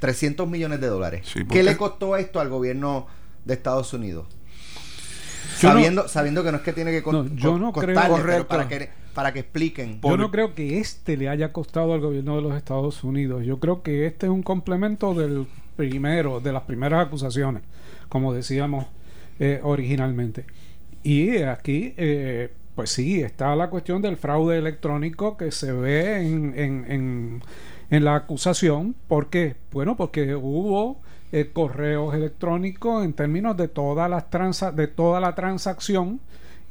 300 0.00 0.48
millones 0.48 0.80
de 0.80 0.88
dólares. 0.88 1.32
¿Qué 1.48 1.62
le 1.62 1.76
costó 1.76 2.16
esto 2.16 2.40
al 2.40 2.48
gobierno 2.48 3.06
de 3.44 3.54
Estados 3.54 3.92
Unidos? 3.92 4.26
sabiendo, 5.56 6.08
sabiendo 6.08 6.42
que 6.42 6.50
no 6.50 6.56
es 6.58 6.64
que 6.64 6.72
tiene 6.72 6.90
que 6.90 7.04
costar 7.04 7.36
yo 7.36 7.56
no 7.56 7.72
creo, 7.72 8.48
para 8.48 8.66
que 8.66 8.90
para 9.14 9.32
que 9.32 9.40
expliquen. 9.40 10.00
Yo 10.02 10.16
no 10.16 10.30
creo 10.30 10.54
que 10.54 10.80
este 10.80 11.16
le 11.16 11.28
haya 11.28 11.52
costado 11.52 11.94
al 11.94 12.00
gobierno 12.00 12.36
de 12.36 12.42
los 12.42 12.54
Estados 12.56 13.04
Unidos. 13.04 13.44
Yo 13.44 13.60
creo 13.60 13.82
que 13.82 14.06
este 14.06 14.26
es 14.26 14.30
un 14.30 14.42
complemento 14.42 15.14
del 15.14 15.46
primero, 15.76 16.40
de 16.40 16.52
las 16.52 16.62
primeras 16.62 17.06
acusaciones, 17.06 17.62
como 18.08 18.34
decíamos 18.34 18.86
eh, 19.38 19.60
originalmente. 19.62 20.44
Y 21.02 21.38
aquí, 21.42 21.94
eh, 21.96 22.50
pues 22.74 22.90
sí, 22.90 23.20
está 23.20 23.54
la 23.54 23.70
cuestión 23.70 24.02
del 24.02 24.16
fraude 24.16 24.58
electrónico 24.58 25.36
que 25.36 25.50
se 25.52 25.72
ve 25.72 26.26
en, 26.26 26.58
en, 26.58 27.42
en, 27.90 28.04
la 28.04 28.16
acusación. 28.16 28.94
¿Por 29.06 29.28
qué? 29.28 29.56
Bueno, 29.70 29.96
porque 29.96 30.34
hubo 30.34 31.00
eh, 31.30 31.50
correos 31.52 32.14
electrónicos 32.14 33.04
en 33.04 33.12
términos 33.12 33.56
de 33.56 33.68
todas 33.68 34.10
las 34.10 34.30
transa 34.30 34.72
de 34.72 34.88
toda 34.88 35.20
la 35.20 35.34
transacción 35.34 36.20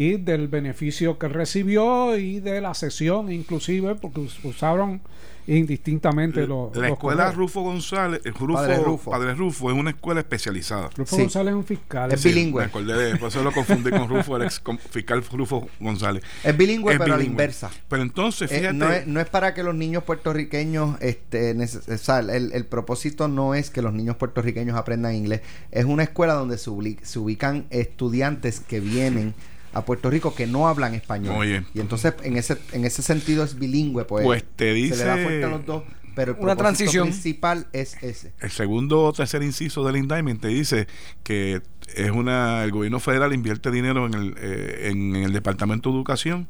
y 0.04 0.18
del 0.18 0.48
beneficio 0.48 1.18
que 1.18 1.28
recibió 1.28 2.18
y 2.18 2.40
de 2.40 2.62
la 2.62 2.74
sesión 2.74 3.32
inclusive 3.32 3.96
porque 3.96 4.28
usaron 4.44 5.02
indistintamente 5.48 6.48
los 6.48 6.76
la 6.76 6.90
escuela 6.90 7.32
Rufo 7.32 7.62
González 7.62 8.22
Rufo, 8.40 9.12
Padre 9.12 9.34
Rufo. 9.36 9.70
es 9.70 9.78
una 9.78 9.90
escuela 9.90 10.22
especializada. 10.22 10.90
Rufo 10.96 11.18
González 11.18 11.52
es 11.52 11.58
un 11.58 11.66
fiscal. 11.66 12.12
Es 12.12 12.24
bilingüe. 12.24 12.62
Me 12.62 12.68
acordé 12.68 12.96
de, 12.96 13.18
por 13.18 13.28
eso 13.28 13.44
lo 13.44 13.52
confundí 13.52 13.90
con 13.92 14.08
Rufo 14.08 14.38
el 14.38 14.44
ex 14.44 14.62
fiscal 14.90 15.24
Rufo 15.32 15.68
González. 15.80 16.24
Es 16.44 16.56
bilingüe 16.56 16.98
pero 16.98 17.16
a 17.16 17.18
la 17.18 17.24
inversa. 17.24 17.70
Pero 17.90 18.04
entonces 18.04 18.52
eh, 18.52 18.60
fíjate. 18.60 18.74
no, 18.74 18.92
es, 18.92 19.08
no, 19.08 19.20
es, 19.20 19.28
para 19.28 19.54
que 19.54 19.64
los 19.64 19.76
niños 19.76 20.04
puertorriqueños 20.04 20.98
este 21.02 21.52
el, 21.52 22.52
el, 22.54 22.66
propósito 22.66 23.28
no 23.28 23.54
es 23.54 23.70
que 23.70 23.82
los 23.82 23.94
niños 23.94 24.16
puertorriqueños 24.16 24.78
aprendan 24.78 25.16
inglés. 25.16 25.42
Es 25.72 25.86
una 25.86 26.04
escuela 26.04 26.34
donde 26.34 26.58
se, 26.58 26.72
se 27.02 27.20
ubican 27.20 27.66
estudiantes 27.70 28.62
que 28.62 28.80
vienen 28.80 29.34
a 29.74 29.84
Puerto 29.86 30.10
Rico 30.10 30.36
que 30.36 30.48
no 30.48 30.68
hablan 30.68 30.94
español. 30.94 31.66
Y 31.74 31.80
entonces 31.80 32.14
en 32.24 32.38
ese 32.38 32.58
en 32.72 32.86
ese 32.86 33.02
sentido 33.02 33.44
es 33.44 33.58
bilingüe, 33.58 34.06
pues, 34.06 34.24
pues 34.24 34.44
te 34.56 34.74
dice, 34.74 34.96
se 34.96 35.04
le 35.04 35.10
da 35.10 35.18
fuerte 35.18 35.44
a 35.44 35.50
los 35.50 35.66
dos. 35.66 35.84
Pero 36.16 36.34
el 36.34 36.40
una 36.40 36.56
transición 36.56 37.10
principal 37.10 37.68
es 37.74 38.02
ese. 38.04 38.34
El 38.40 38.52
segundo 38.52 39.02
o 39.02 39.14
tercer 39.14 39.42
inciso 39.42 39.84
del 39.84 39.98
indictment 39.98 40.42
te 40.42 40.50
dice 40.50 40.88
que 41.24 41.62
es 41.96 42.12
una 42.12 42.64
el 42.64 42.72
gobierno 42.72 43.00
federal 43.00 43.34
invierte 43.34 43.72
dinero 43.72 44.06
en 44.06 44.14
el, 44.14 44.36
eh, 44.38 44.90
en, 44.92 45.16
el 45.16 45.34
departamento 45.34 45.90
de 45.90 45.96
educación 45.96 46.48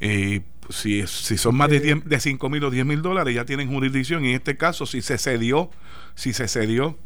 y 0.00 0.42
si, 0.70 1.06
si 1.06 1.36
son 1.36 1.54
más 1.54 1.68
de, 1.68 1.80
10, 1.80 2.04
de 2.06 2.20
5 2.20 2.48
mil 2.48 2.64
o 2.64 2.70
10 2.70 2.86
mil 2.86 3.02
dólares 3.02 3.34
ya 3.34 3.44
tienen 3.44 3.68
jurisdicción 3.68 4.24
y 4.24 4.30
en 4.30 4.36
este 4.36 4.56
caso 4.56 4.86
si 4.86 5.02
se 5.02 5.18
cedió 5.18 5.70
si 6.14 6.32
se 6.32 6.48
cedió 6.48 6.98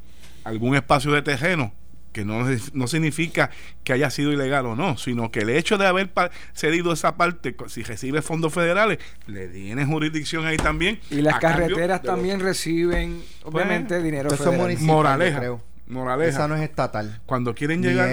algún 0.45 0.77
espacio 0.77 1.13
de 1.13 1.23
terreno 1.23 1.73
que 2.13 2.25
no, 2.25 2.45
no 2.73 2.87
significa 2.87 3.51
que 3.85 3.93
haya 3.93 4.11
sido 4.11 4.33
ilegal 4.33 4.67
o 4.67 4.77
no, 4.77 4.97
sino 4.97 5.31
que 5.31 5.41
el 5.41 5.51
hecho 5.51 5.79
de 5.79 5.87
haber 5.87 6.11
cedido 6.53 6.93
esa 6.93 7.17
parte, 7.17 7.55
si 7.69 7.83
recibe 7.83 8.23
fondos 8.23 8.53
federales, 8.53 8.99
le 9.27 9.49
tiene 9.49 9.85
jurisdicción 9.85 10.47
ahí 10.47 10.57
también. 10.57 11.01
Y 11.11 11.23
las 11.23 11.39
carreteras 11.39 12.03
también 12.03 12.41
reciben, 12.41 13.23
obviamente, 13.45 13.95
pues, 13.95 14.05
dinero 14.05 14.31
federal. 14.31 14.79
Moraleja. 14.81 15.39
Creo. 15.39 15.63
Moraleja. 15.87 16.31
Esa 16.31 16.49
no 16.49 16.55
es 16.57 16.63
estatal. 16.63 17.21
Cuando 17.25 17.55
quieren 17.55 17.83
llegar. 17.83 18.09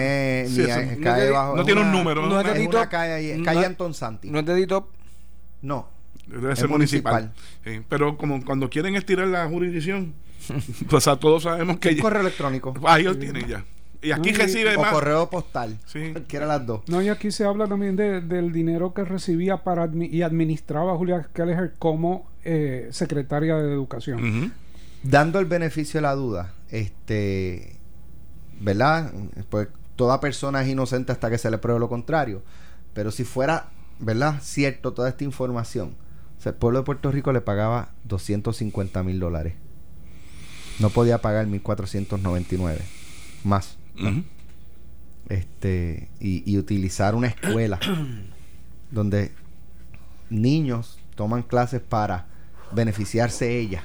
no, 1.56 1.64
tiene 1.64 1.80
un 1.80 1.92
número. 1.92 2.26
No, 2.26 2.40
es 2.40 2.54
de 2.54 2.88
calle, 2.88 3.42
calle 3.44 3.66
Anton 3.66 3.94
Santi. 3.94 4.30
No 4.30 4.38
es 4.38 4.46
de 4.46 4.54
DITOP. 4.54 4.94
No. 5.62 5.90
Debe 6.26 6.56
ser 6.56 6.68
municipal. 6.68 7.32
pero 7.88 8.16
como 8.16 8.44
cuando 8.44 8.68
quieren 8.68 8.96
estirar 8.96 9.28
la 9.28 9.46
jurisdicción, 9.46 10.14
pues 10.90 11.06
a 11.08 11.16
todos 11.16 11.44
sabemos 11.44 11.78
que. 11.78 11.90
Un 11.90 11.98
correo 11.98 12.20
electrónico. 12.20 12.74
Ahí 12.84 13.04
lo 13.04 13.16
tienen 13.16 13.46
ya. 13.46 13.64
Y 14.06 14.12
aquí 14.12 14.32
recibe 14.32 14.76
o 14.76 14.90
correo 14.90 15.28
postal. 15.28 15.78
Sí. 15.86 16.14
Quiera 16.28 16.46
las 16.46 16.64
dos. 16.64 16.82
No, 16.88 17.02
y 17.02 17.08
aquí 17.08 17.30
se 17.30 17.44
habla 17.44 17.66
también 17.66 17.96
de, 17.96 18.20
del 18.20 18.52
dinero 18.52 18.94
que 18.94 19.04
recibía 19.04 19.58
para 19.58 19.90
y 19.92 20.22
administraba 20.22 20.96
Julia 20.96 21.28
Kelleher 21.32 21.74
como 21.78 22.30
eh, 22.44 22.88
secretaria 22.92 23.56
de 23.56 23.72
Educación. 23.72 24.52
Dando 25.02 25.38
el 25.38 25.46
beneficio 25.46 25.98
de 25.98 26.02
la 26.02 26.14
duda, 26.14 26.52
este, 26.70 27.76
¿verdad? 28.60 29.12
Pues 29.50 29.68
toda 29.96 30.20
persona 30.20 30.62
es 30.62 30.68
inocente 30.68 31.12
hasta 31.12 31.30
que 31.30 31.38
se 31.38 31.50
le 31.50 31.58
pruebe 31.58 31.80
lo 31.80 31.88
contrario. 31.88 32.42
Pero 32.94 33.10
si 33.10 33.24
fuera, 33.24 33.70
¿verdad? 33.98 34.40
Cierto 34.40 34.92
toda 34.92 35.08
esta 35.08 35.24
información, 35.24 35.96
el 36.44 36.54
pueblo 36.54 36.78
de 36.78 36.84
Puerto 36.84 37.10
Rico 37.10 37.32
le 37.32 37.40
pagaba 37.40 37.90
250 38.04 39.02
mil 39.02 39.18
dólares. 39.18 39.54
No 40.78 40.90
podía 40.90 41.20
pagar 41.20 41.46
1.499 41.46 42.78
más 43.42 43.78
este 45.28 46.08
y, 46.20 46.56
utilizar 46.58 47.14
una 47.14 47.28
escuela 47.28 47.80
donde 48.90 49.32
niños 50.30 50.98
toman 51.14 51.42
clases 51.42 51.80
para 51.80 52.26
beneficiarse 52.72 53.58
ella. 53.58 53.84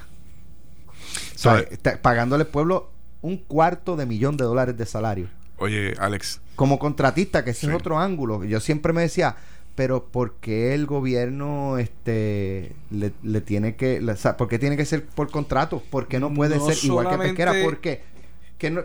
Pagándole 2.02 2.44
al 2.44 2.48
pueblo 2.48 2.90
un 3.20 3.36
cuarto 3.36 3.96
de 3.96 4.06
millón 4.06 4.36
de 4.36 4.44
dólares 4.44 4.76
de 4.76 4.86
salario. 4.86 5.28
Oye 5.58 5.94
Alex. 5.98 6.40
Como 6.56 6.78
contratista 6.78 7.44
que 7.44 7.50
ese 7.50 7.68
es 7.68 7.74
otro 7.74 7.98
ángulo. 7.98 8.44
Yo 8.44 8.60
siempre 8.60 8.92
me 8.92 9.02
decía 9.02 9.36
pero 9.74 10.04
¿por 10.04 10.34
qué 10.34 10.74
el 10.74 10.86
gobierno 10.86 11.78
este 11.78 12.72
le, 12.90 13.40
tiene 13.40 13.74
que, 13.76 14.00
o 14.00 14.16
sea, 14.16 14.36
¿por 14.36 14.48
qué 14.48 14.58
tiene 14.58 14.76
que 14.76 14.84
ser 14.84 15.04
por 15.06 15.30
contrato? 15.30 15.82
¿Por 15.90 16.08
qué 16.08 16.20
no 16.20 16.32
puede 16.32 16.60
ser 16.60 16.76
igual 16.84 17.08
que 17.08 17.16
pesquera? 17.16 17.54
¿Por 17.64 17.78
qué? 17.78 18.02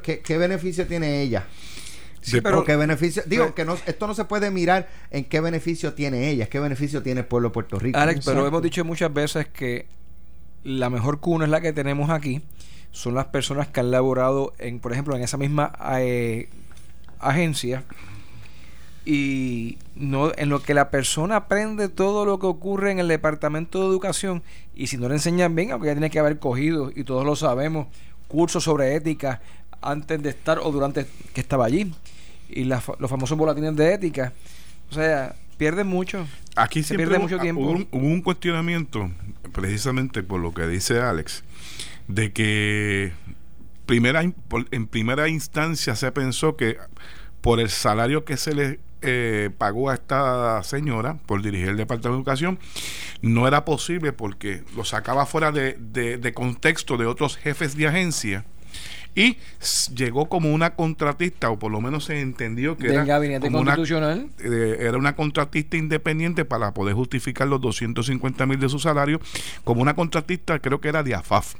¿Qué, 0.01 0.21
qué, 0.21 0.37
beneficio 0.37 0.87
tiene 0.87 1.21
ella? 1.21 1.45
Sí, 2.21 2.41
pero 2.41 2.63
qué 2.63 2.75
beneficio, 2.75 3.21
digo 3.27 3.53
que 3.53 3.63
no, 3.63 3.77
esto 3.85 4.07
no 4.07 4.15
se 4.15 4.25
puede 4.25 4.49
mirar 4.49 4.89
en 5.11 5.23
qué 5.23 5.39
beneficio 5.39 5.93
tiene 5.93 6.29
ella, 6.29 6.47
qué 6.47 6.59
beneficio 6.59 7.03
tiene 7.03 7.21
el 7.21 7.25
pueblo 7.27 7.49
de 7.49 7.53
Puerto 7.53 7.79
Rico. 7.79 7.97
Alex, 7.97 8.25
pero 8.25 8.45
hemos 8.45 8.61
dicho 8.63 8.83
muchas 8.83 9.13
veces 9.13 9.47
que 9.47 9.85
la 10.63 10.89
mejor 10.89 11.19
cuna 11.19 11.45
es 11.45 11.51
la 11.51 11.61
que 11.61 11.73
tenemos 11.73 12.09
aquí, 12.09 12.41
son 12.91 13.13
las 13.13 13.27
personas 13.27 13.67
que 13.67 13.79
han 13.79 13.91
laborado 13.91 14.53
en, 14.57 14.79
por 14.79 14.91
ejemplo, 14.91 15.15
en 15.15 15.21
esa 15.21 15.37
misma 15.37 15.71
eh, 15.99 16.49
agencia 17.19 17.83
y 19.05 19.77
no 19.95 20.31
en 20.35 20.49
lo 20.49 20.61
que 20.61 20.73
la 20.73 20.89
persona 20.89 21.37
aprende 21.37 21.87
todo 21.87 22.25
lo 22.25 22.39
que 22.39 22.47
ocurre 22.47 22.91
en 22.91 22.99
el 22.99 23.07
departamento 23.07 23.79
de 23.79 23.87
educación 23.87 24.43
y 24.75 24.87
si 24.87 24.97
no 24.97 25.07
le 25.07 25.15
enseñan 25.15 25.55
bien, 25.55 25.71
aunque 25.71 25.87
ya 25.87 25.93
tiene 25.93 26.09
que 26.09 26.19
haber 26.19 26.39
cogido 26.39 26.91
y 26.93 27.05
todos 27.05 27.25
lo 27.25 27.35
sabemos, 27.35 27.87
cursos 28.27 28.65
sobre 28.65 28.95
ética 28.95 29.41
antes 29.81 30.21
de 30.21 30.29
estar 30.29 30.59
o 30.59 30.71
durante 30.71 31.05
que 31.33 31.41
estaba 31.41 31.65
allí 31.65 31.91
y 32.49 32.63
los 32.63 32.83
famosos 32.83 33.37
boletines 33.37 33.75
de 33.75 33.93
ética, 33.93 34.33
o 34.89 34.93
sea, 34.93 35.35
pierde 35.57 35.83
mucho. 35.83 36.25
Aquí 36.55 36.83
se 36.83 36.95
pierde 36.95 37.19
mucho 37.19 37.39
tiempo. 37.39 37.61
Hubo 37.61 38.05
un, 38.05 38.21
cuestionamiento, 38.21 39.11
precisamente 39.51 40.23
por 40.23 40.39
lo 40.39 40.53
que 40.53 40.67
dice 40.67 41.01
Alex, 41.01 41.43
de 42.07 42.31
que 42.31 43.11
primera 43.85 44.21
en 44.21 44.87
primera 44.87 45.27
instancia 45.27 45.95
se 45.95 46.11
pensó 46.11 46.55
que 46.55 46.77
por 47.41 47.59
el 47.59 47.69
salario 47.69 48.25
que 48.25 48.37
se 48.37 48.55
le 48.55 48.79
eh, 49.03 49.51
pagó 49.55 49.91
a 49.91 49.93
esta 49.93 50.63
señora 50.63 51.17
por 51.27 51.43
dirigir 51.43 51.69
el 51.69 51.77
Departamento 51.77 52.09
de 52.09 52.17
Educación, 52.17 52.59
no 53.21 53.47
era 53.47 53.63
posible 53.63 54.11
porque 54.11 54.63
lo 54.75 54.83
sacaba 54.85 55.27
fuera 55.27 55.51
de, 55.51 55.73
de, 55.75 56.33
contexto 56.33 56.97
de 56.97 57.05
otros 57.05 57.37
jefes 57.37 57.77
de 57.77 57.87
agencia 57.87 58.43
y 59.17 59.35
llegó 59.95 60.29
como 60.29 60.53
una 60.53 60.75
contratista, 60.75 61.49
o 61.49 61.57
por 61.57 61.71
lo 61.71 61.81
menos 61.81 62.05
se 62.05 62.21
entendió 62.21 62.77
que 62.77 62.89
era, 62.89 63.03
Una, 64.43 64.55
eh, 64.55 64.77
era 64.79 64.95
una 64.95 65.15
contratista 65.15 65.75
independiente 65.75 66.45
para 66.45 66.71
poder 66.75 66.93
justificar 66.93 67.47
los 67.47 67.59
250 67.59 68.45
mil 68.45 68.59
de 68.59 68.69
su 68.69 68.77
salario, 68.77 69.19
como 69.63 69.81
una 69.81 69.95
contratista, 69.95 70.59
creo 70.59 70.79
que 70.79 70.89
era 70.89 71.01
de 71.01 71.15
AFAF. 71.15 71.55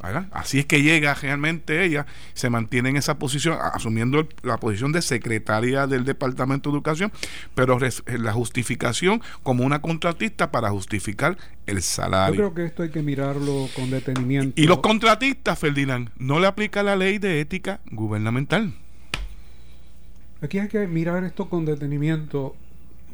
Así 0.00 0.60
es 0.60 0.66
que 0.66 0.80
llega 0.82 1.12
realmente 1.14 1.84
ella, 1.84 2.06
se 2.32 2.50
mantiene 2.50 2.90
en 2.90 2.96
esa 2.96 3.18
posición, 3.18 3.58
asumiendo 3.74 4.28
la 4.42 4.58
posición 4.58 4.92
de 4.92 5.02
secretaria 5.02 5.88
del 5.88 6.04
Departamento 6.04 6.70
de 6.70 6.76
Educación, 6.76 7.12
pero 7.54 7.78
la 8.06 8.32
justificación 8.32 9.20
como 9.42 9.64
una 9.64 9.82
contratista 9.82 10.52
para 10.52 10.70
justificar 10.70 11.36
el 11.66 11.82
salario. 11.82 12.36
Yo 12.36 12.52
creo 12.52 12.54
que 12.54 12.64
esto 12.66 12.82
hay 12.84 12.90
que 12.90 13.02
mirarlo 13.02 13.68
con 13.74 13.90
detenimiento. 13.90 14.60
Y 14.60 14.66
los 14.66 14.78
contratistas, 14.78 15.58
Ferdinand, 15.58 16.10
no 16.16 16.38
le 16.38 16.46
aplica 16.46 16.82
la 16.84 16.94
ley 16.94 17.18
de 17.18 17.40
ética 17.40 17.80
gubernamental. 17.90 18.74
Aquí 20.40 20.60
hay 20.60 20.68
que 20.68 20.86
mirar 20.86 21.24
esto 21.24 21.48
con 21.50 21.64
detenimiento 21.64 22.54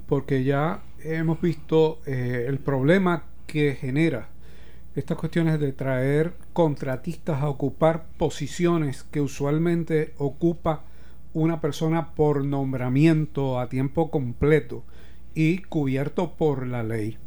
porque 0.07 0.45
ya 0.45 0.83
hemos 1.03 1.41
visto 1.41 2.01
eh, 2.05 2.45
el 2.47 2.59
problema 2.59 3.23
que 3.47 3.75
genera 3.81 4.29
estas 4.95 5.19
cuestiones 5.19 5.59
de 5.59 5.73
traer 5.73 6.35
contratistas 6.53 7.43
a 7.43 7.49
ocupar 7.49 8.07
posiciones 8.17 9.03
que 9.03 9.21
usualmente 9.21 10.15
ocupa 10.19 10.83
una 11.33 11.61
persona 11.61 12.15
por 12.15 12.45
nombramiento 12.45 13.59
a 13.59 13.69
tiempo 13.69 14.11
completo 14.11 14.85
y 15.35 15.59
cubierto 15.59 16.35
por 16.35 16.67
la 16.67 16.85
ley. 16.85 17.19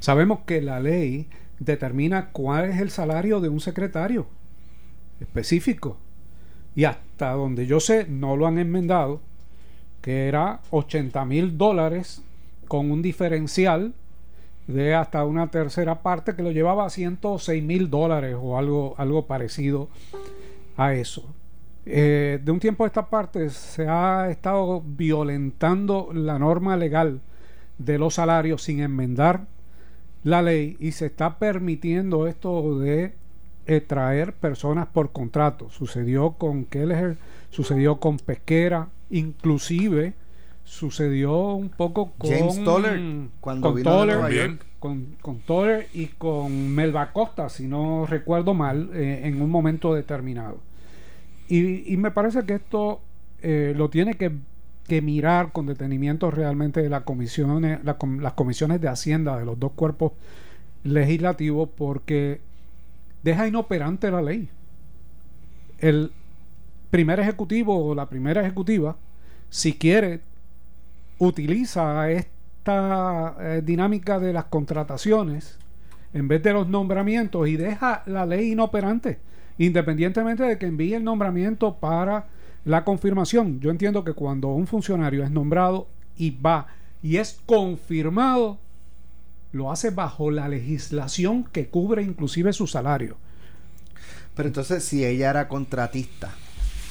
Sabemos 0.00 0.40
que 0.46 0.60
la 0.60 0.80
ley 0.80 1.28
determina 1.58 2.30
cuál 2.30 2.66
es 2.68 2.80
el 2.80 2.90
salario 2.90 3.40
de 3.40 3.48
un 3.48 3.60
secretario 3.60 4.26
específico 5.20 5.96
y 6.76 6.84
hasta 6.84 7.30
donde 7.30 7.66
yo 7.66 7.80
sé 7.80 8.06
no 8.06 8.36
lo 8.36 8.46
han 8.46 8.58
enmendado 8.58 9.22
que 10.02 10.28
era 10.28 10.60
80 10.70 11.24
mil 11.24 11.56
dólares 11.56 12.22
con 12.68 12.90
un 12.90 13.00
diferencial 13.00 13.94
de 14.66 14.94
hasta 14.94 15.24
una 15.24 15.50
tercera 15.50 16.02
parte 16.02 16.34
que 16.34 16.42
lo 16.42 16.50
llevaba 16.50 16.86
a 16.86 16.90
106 16.90 17.62
mil 17.62 17.90
dólares 17.90 18.36
o 18.40 18.58
algo, 18.58 18.94
algo 18.98 19.26
parecido 19.26 19.88
a 20.76 20.94
eso. 20.94 21.24
Eh, 21.86 22.40
de 22.42 22.50
un 22.50 22.60
tiempo 22.60 22.84
a 22.84 22.86
esta 22.86 23.10
parte 23.10 23.50
se 23.50 23.86
ha 23.86 24.30
estado 24.30 24.82
violentando 24.84 26.08
la 26.14 26.38
norma 26.38 26.76
legal 26.76 27.20
de 27.76 27.98
los 27.98 28.14
salarios 28.14 28.62
sin 28.62 28.80
enmendar 28.80 29.46
la 30.22 30.40
ley 30.40 30.76
y 30.80 30.92
se 30.92 31.06
está 31.06 31.38
permitiendo 31.38 32.26
esto 32.26 32.78
de 32.78 33.14
traer 33.86 34.32
personas 34.34 34.86
por 34.86 35.12
contrato. 35.12 35.70
Sucedió 35.70 36.32
con 36.32 36.64
Kelleher, 36.64 37.18
sucedió 37.50 37.96
con 37.96 38.18
Pesquera, 38.18 38.88
inclusive 39.10 40.14
sucedió 40.64 41.52
un 41.52 41.68
poco 41.68 42.12
con 42.18 42.30
James 42.30 42.64
Toller 42.64 43.00
cuando 43.40 43.72
con 43.72 43.82
Toller, 43.82 44.58
con, 44.78 45.16
con 45.20 45.38
Toller 45.40 45.88
y 45.92 46.06
con 46.06 46.74
Melba 46.74 47.12
Costa, 47.12 47.48
si 47.48 47.66
no 47.66 48.06
recuerdo 48.06 48.54
mal, 48.54 48.90
eh, 48.94 49.22
en 49.24 49.40
un 49.40 49.50
momento 49.50 49.94
determinado. 49.94 50.58
Y, 51.48 51.96
me 51.98 52.10
parece 52.10 52.44
que 52.44 52.54
esto 52.54 53.00
eh, 53.42 53.74
lo 53.76 53.90
tiene 53.90 54.16
que, 54.16 54.32
mirar 55.02 55.52
con 55.52 55.66
detenimiento 55.66 56.30
realmente 56.30 56.88
la 56.88 57.04
comisiones, 57.04 57.80
las 57.84 58.32
comisiones 58.34 58.80
de 58.80 58.88
Hacienda 58.88 59.38
de 59.38 59.44
los 59.44 59.58
dos 59.58 59.72
cuerpos 59.72 60.12
legislativos 60.84 61.68
porque 61.74 62.40
deja 63.22 63.48
inoperante 63.48 64.10
la 64.10 64.22
ley. 64.22 64.48
El 65.78 66.12
primer 66.90 67.18
ejecutivo 67.18 67.84
o 67.84 67.94
la 67.94 68.08
primera 68.08 68.42
ejecutiva, 68.42 68.96
si 69.50 69.74
quiere 69.74 70.20
utiliza 71.18 72.10
esta 72.10 73.36
eh, 73.40 73.62
dinámica 73.64 74.18
de 74.18 74.32
las 74.32 74.46
contrataciones 74.46 75.58
en 76.12 76.28
vez 76.28 76.42
de 76.42 76.52
los 76.52 76.68
nombramientos 76.68 77.48
y 77.48 77.56
deja 77.56 78.02
la 78.06 78.24
ley 78.24 78.52
inoperante, 78.52 79.18
independientemente 79.58 80.44
de 80.44 80.58
que 80.58 80.66
envíe 80.66 80.94
el 80.94 81.04
nombramiento 81.04 81.74
para 81.74 82.26
la 82.64 82.84
confirmación. 82.84 83.60
Yo 83.60 83.70
entiendo 83.70 84.04
que 84.04 84.12
cuando 84.12 84.48
un 84.48 84.66
funcionario 84.66 85.24
es 85.24 85.30
nombrado 85.30 85.88
y 86.16 86.30
va 86.30 86.68
y 87.02 87.16
es 87.16 87.40
confirmado, 87.44 88.58
lo 89.52 89.70
hace 89.70 89.90
bajo 89.90 90.30
la 90.30 90.48
legislación 90.48 91.44
que 91.44 91.68
cubre 91.68 92.02
inclusive 92.02 92.52
su 92.52 92.66
salario. 92.66 93.16
Pero 94.34 94.48
entonces, 94.48 94.82
si 94.84 95.04
ella 95.04 95.30
era 95.30 95.48
contratista, 95.48 96.34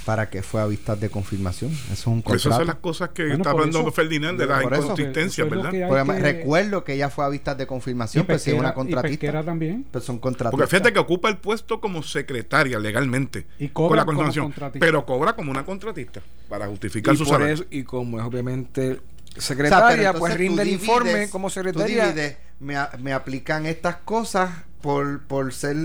para 0.05 0.29
que 0.29 0.43
fue 0.43 0.61
a 0.61 0.65
vistas 0.65 0.99
de 0.99 1.09
confirmación. 1.09 1.71
Eso 1.71 1.93
es 1.93 2.07
un 2.07 2.21
contrato. 2.21 2.35
Esas 2.35 2.57
son 2.57 2.67
las 2.67 2.75
cosas 2.75 3.09
que 3.09 3.31
está 3.31 3.51
hablando 3.51 3.91
Ferdinand 3.91 4.39
de 4.39 4.47
las 4.47 4.63
inconsistencias, 4.63 5.49
¿verdad? 5.49 5.71
Recuerdo 6.19 6.83
que 6.83 6.93
ella 6.93 7.09
fue 7.09 7.25
a 7.25 7.29
vistas 7.29 7.57
de 7.57 7.67
confirmación, 7.67 8.25
pero 8.25 8.39
si 8.39 8.51
es 8.51 8.59
una 8.59 8.73
contratista. 8.73 9.43
también. 9.43 9.85
Pero 9.91 10.03
son 10.03 10.19
contratistas. 10.19 10.51
Porque 10.51 10.67
fíjate 10.67 10.93
que 10.93 10.99
ocupa 10.99 11.29
el 11.29 11.37
puesto 11.37 11.79
como 11.79 12.03
secretaria 12.03 12.79
legalmente. 12.79 13.47
Y 13.59 13.69
cobra 13.69 14.05
con 14.05 14.15
la 14.15 14.31
confirmación. 14.31 14.71
Pero 14.79 15.05
cobra 15.05 15.35
como 15.35 15.51
una 15.51 15.65
contratista 15.65 16.21
para 16.49 16.67
justificar 16.67 17.15
su 17.15 17.25
salario. 17.25 17.65
y 17.69 17.83
como 17.83 18.19
es 18.19 18.25
obviamente 18.25 18.99
secretaria, 19.37 20.13
pues 20.13 20.35
rinde 20.35 20.61
el 20.63 20.69
informe 20.69 21.29
como 21.29 21.49
secretaria. 21.49 22.13
me, 22.59 22.75
me 22.99 23.13
aplican 23.13 23.65
estas 23.65 23.97
cosas 23.97 24.51
por, 24.83 25.21
por 25.21 25.53
ser 25.53 25.77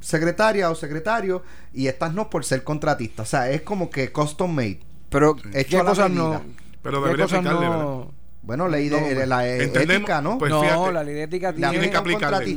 secretaria 0.00 0.70
o 0.70 0.74
secretario 0.74 1.42
y 1.72 1.86
estas 1.86 2.12
no 2.12 2.28
por 2.28 2.44
ser 2.44 2.62
contratista. 2.62 3.22
O 3.22 3.26
sea, 3.26 3.50
es 3.50 3.62
como 3.62 3.88
que 3.88 4.12
custom 4.12 4.54
made. 4.54 4.80
Pero 5.08 5.36
¿qué 5.36 5.64
cosas 5.82 6.10
no? 6.10 6.42
Pero 6.82 7.02
debería 7.02 7.24
aplicarle, 7.24 7.66
no? 7.66 8.12
Bueno, 8.42 8.68
ley 8.68 8.90
de, 8.90 9.26
la 9.26 9.48
ética, 9.48 10.20
¿no? 10.20 10.36
Pues 10.36 10.50
no, 10.50 10.90
la 10.90 11.02
ley 11.02 11.14
de 11.14 11.22
ética 11.22 11.54
tiene, 11.54 11.90
que 11.90 11.96
aplicarle. 11.96 12.54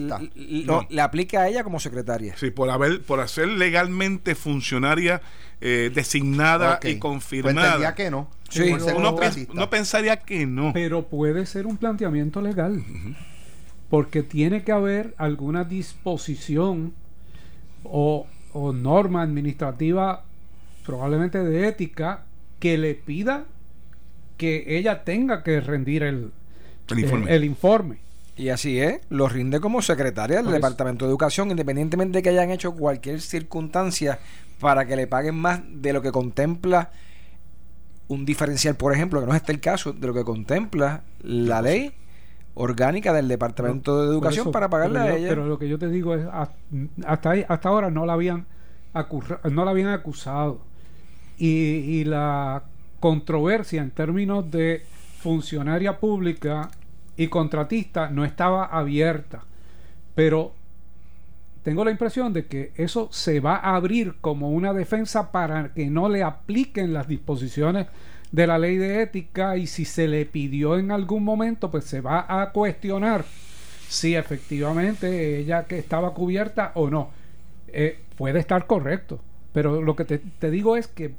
No. 0.66 0.86
Le 0.90 1.02
aplica 1.02 1.44
a 1.44 1.48
ella 1.48 1.64
como 1.64 1.80
secretaria. 1.80 2.36
Sí, 2.36 2.52
por 2.52 2.70
haber, 2.70 3.02
por 3.04 3.26
ser 3.30 3.48
legalmente 3.48 4.36
funcionaria 4.36 5.22
eh, 5.62 5.92
designada 5.94 6.80
y 6.84 7.00
confirmada. 7.00 7.78
Pues 7.78 7.94
que 7.94 8.12
no. 8.12 8.30
Sí, 8.50 8.76
no, 9.54 9.70
pensaría 9.70 10.18
que 10.18 10.46
no. 10.46 10.74
Pero 10.74 11.08
puede 11.08 11.46
ser 11.46 11.68
un 11.68 11.78
planteamiento 11.78 12.42
legal 12.42 12.84
porque 13.96 14.24
tiene 14.24 14.62
que 14.66 14.74
haber 14.74 15.14
alguna 15.18 15.64
disposición 15.64 16.94
o, 17.86 18.28
norma 18.54 19.22
administrativa, 19.22 20.26
probablemente 20.86 21.42
de 21.42 21.70
ética, 21.70 22.26
que 22.60 22.78
le 22.78 22.96
pida 22.96 23.46
que 24.36 24.66
ella 24.78 25.06
tenga 25.06 25.44
que 25.44 25.62
rendir 25.62 26.04
el, 26.04 26.34
el, 26.90 27.46
informe. 27.46 28.00
Y 28.36 28.50
así 28.50 28.82
es, 28.82 29.00
lo 29.08 29.30
rinde 29.30 29.62
como 29.62 29.82
secretaria 29.82 30.44
del 30.44 30.52
Departamento 30.52 31.06
de 31.06 31.12
Educación, 31.12 31.52
independientemente 31.52 32.18
de 32.18 32.22
que 32.22 32.32
hayan 32.32 32.52
hecho 32.52 32.74
cualquier 32.74 33.22
circunstancia 33.22 34.20
para 34.60 34.86
que 34.86 34.98
le 34.98 35.08
paguen 35.08 35.36
más 35.36 35.62
de 35.70 35.94
lo 35.94 36.02
que 36.02 36.12
contempla 36.12 36.92
un 38.10 38.26
diferencial, 38.26 38.76
por 38.76 38.94
ejemplo, 38.94 39.22
que 39.22 39.28
no 39.28 39.32
es 39.32 39.38
este 39.38 39.54
el 39.54 39.62
caso, 39.62 39.94
de 39.94 40.06
lo 40.06 40.14
que 40.14 40.26
contempla 40.26 41.04
la 41.24 41.62
ley 41.62 41.94
orgánica 42.56 43.14
del 43.14 43.28
Departamento 43.28 44.02
de 44.02 44.08
Educación 44.08 44.52
para 44.52 44.70
pagarle 44.70 45.00
a 45.00 45.16
ella. 45.16 45.30
Pero 45.30 45.46
lo 45.46 45.60
que 45.60 45.70
yo 45.70 45.78
te 45.78 45.90
digo 45.90 46.16
es, 46.16 46.26
hasta, 47.06 47.30
ahí, 47.30 47.46
hasta 47.48 47.70
ahora 47.70 47.92
no 47.92 48.06
la 48.06 48.14
habían, 48.14 48.46
no 49.52 49.66
la 49.66 49.72
habían 49.72 49.90
acusado. 49.90 50.60
Y, 51.38 51.48
y 51.48 52.04
la 52.06 52.64
controversia 53.00 53.82
en 53.82 53.92
términos 53.92 54.50
de 54.50 54.84
funcionaria 55.20 56.00
pública 56.00 56.70
y 57.18 57.28
contratista 57.28 58.10
no 58.10 58.26
estaba 58.26 58.66
abierta. 58.66 59.44
Pero 60.16 60.54
tengo 61.64 61.84
la 61.84 61.92
impresión 61.92 62.32
de 62.32 62.46
que 62.46 62.72
eso 62.76 63.10
se 63.12 63.40
va 63.40 63.56
a 63.56 63.76
abrir 63.76 64.16
como 64.22 64.52
una 64.52 64.72
defensa 64.72 65.32
para 65.32 65.74
que 65.74 65.90
no 65.90 66.08
le 66.10 66.24
apliquen 66.24 66.94
las 66.94 67.08
disposiciones 67.08 67.88
de 68.36 68.48
la 68.48 68.58
ley 68.60 68.76
de 68.76 69.02
ética 69.02 69.56
y 69.56 69.66
si 69.66 69.86
se 69.86 70.10
le 70.10 70.26
pidió 70.26 70.78
en 70.78 70.92
algún 70.92 71.24
momento, 71.24 71.72
pues 71.72 71.86
se 71.86 72.02
va 72.02 72.26
a 72.28 72.52
cuestionar 72.52 73.24
si 73.88 74.16
efectivamente 74.16 75.40
ella 75.40 75.64
que 75.64 75.80
estaba 75.80 76.14
cubierta 76.14 76.74
o 76.76 76.90
no. 76.90 77.12
Eh, 77.70 77.98
puede 78.18 78.40
estar 78.40 78.68
correcto, 78.68 79.22
pero 79.54 79.82
lo 79.82 79.96
que 79.96 80.04
te, 80.04 80.52
digo 80.52 80.76
es 80.76 80.90
que 80.90 81.14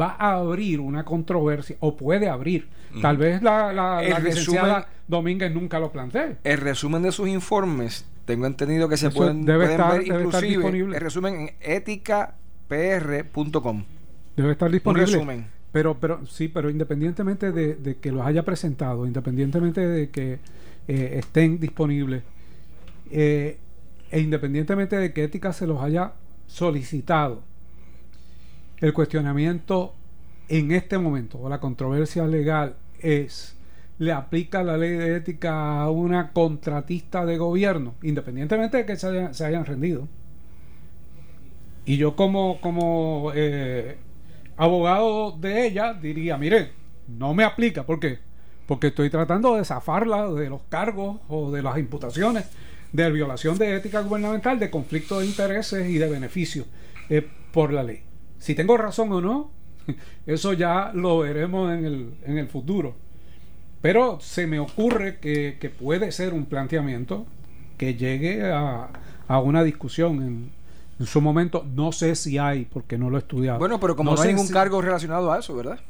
va 0.00 0.16
a 0.18 0.36
abrir 0.36 0.80
una 0.80 1.04
controversia 1.04 1.76
o 1.80 1.98
puede 1.98 2.30
abrir. 2.30 2.66
Tal 3.02 3.18
vez 3.18 3.42
la, 3.42 3.70
la, 3.72 4.00
la 4.02 4.86
Domínguez 5.06 5.52
nunca 5.52 5.78
lo 5.78 5.92
plantee. 5.92 6.38
El 6.44 6.56
resumen 6.58 7.02
de 7.02 7.12
sus 7.12 7.28
informes 7.28 8.06
tengo 8.24 8.46
entendido 8.46 8.88
que 8.88 8.96
se 8.96 9.10
pueden, 9.10 9.44
debe 9.44 9.66
estar, 9.66 10.02
ver 10.02 10.26
disponible. 10.42 10.96
el 10.96 11.02
resumen 11.02 11.34
en 11.34 11.50
eticapr.com. 11.60 13.84
Debe 14.34 14.52
estar 14.52 14.70
disponible. 14.70 15.04
resumen. 15.04 15.52
Pero, 15.74 15.98
pero 15.98 16.24
sí, 16.24 16.46
pero 16.46 16.70
independientemente 16.70 17.50
de, 17.50 17.96
que 17.96 18.12
los 18.12 18.24
haya 18.24 18.44
presentado, 18.44 19.08
independientemente 19.08 19.80
de 19.80 20.08
que 20.08 20.38
eh, 20.86 21.16
estén 21.18 21.58
disponibles, 21.58 22.22
eh, 23.10 23.58
e 24.08 24.20
independientemente 24.20 24.94
de 24.96 25.12
que 25.12 25.24
Ética 25.24 25.52
se 25.52 25.66
los 25.66 25.82
haya 25.82 26.12
solicitado, 26.46 27.42
el 28.78 28.92
cuestionamiento 28.92 29.94
en 30.48 30.70
este 30.70 30.96
momento 30.96 31.40
o 31.40 31.48
la 31.48 31.58
controversia 31.58 32.24
legal 32.28 32.76
es 33.00 33.56
le 33.98 34.12
aplica 34.12 34.62
la 34.62 34.76
ley 34.76 34.90
de 34.90 35.16
ética 35.16 35.80
a 35.80 35.90
una 35.90 36.30
contratista 36.30 37.26
de 37.26 37.36
gobierno, 37.36 37.94
independientemente 38.00 38.76
de 38.76 38.86
que 38.86 38.94
se, 38.94 39.44
hayan 39.44 39.64
rendido. 39.64 40.06
Y 41.84 41.96
yo 41.96 42.14
como, 42.14 42.60
como 42.60 43.32
eh, 43.34 43.98
abogado 44.56 45.32
de 45.32 45.66
ella 45.66 45.94
diría, 45.94 46.36
mire, 46.36 46.72
no 47.08 47.34
me 47.34 47.44
aplica, 47.44 47.84
¿por 47.84 48.00
qué? 48.00 48.18
Porque 48.66 48.88
estoy 48.88 49.10
tratando 49.10 49.56
de 49.56 49.64
zafarla 49.64 50.30
de 50.30 50.48
los 50.48 50.62
cargos 50.68 51.20
o 51.28 51.50
de 51.50 51.62
las 51.62 51.78
imputaciones 51.78 52.46
de 52.92 53.10
violación 53.10 53.58
de 53.58 53.74
ética 53.74 54.00
gubernamental, 54.00 54.58
de 54.58 54.70
conflicto 54.70 55.18
de 55.18 55.26
intereses 55.26 55.90
y 55.90 55.98
de 55.98 56.08
beneficios 56.08 56.66
eh, 57.10 57.28
por 57.52 57.72
la 57.72 57.82
ley. 57.82 58.02
Si 58.38 58.54
tengo 58.54 58.76
razón 58.76 59.10
o 59.12 59.20
no, 59.20 59.50
eso 60.26 60.52
ya 60.52 60.92
lo 60.94 61.18
veremos 61.18 61.72
en 61.72 61.84
el, 61.84 62.14
en 62.24 62.38
el 62.38 62.46
futuro. 62.46 62.94
Pero 63.84 64.18
se 64.20 64.46
me 64.46 64.60
ocurre 64.60 65.18
que, 65.18 65.72
puede 65.78 66.10
ser 66.12 66.32
un 66.32 66.46
planteamiento 66.46 67.26
que 67.76 67.96
llegue 67.96 68.50
a, 68.50 68.88
una 69.28 69.62
discusión 69.62 70.22
en, 70.22 70.50
su 71.00 71.20
momento. 71.20 71.64
No 71.74 71.92
sé 71.92 72.14
si 72.14 72.38
hay, 72.38 72.64
porque 72.64 72.98
no 72.98 73.10
lo 73.10 73.16
he 73.16 73.20
estudiado. 73.20 73.58
Bueno, 73.58 73.80
pero 73.80 73.96
como 73.96 74.14
no, 74.14 74.20
hay 74.20 74.28
ningún 74.28 74.48
cargo 74.48 74.80
relacionado 74.80 75.32
a 75.32 75.38
eso, 75.38 75.54
¿verdad? 75.54 75.80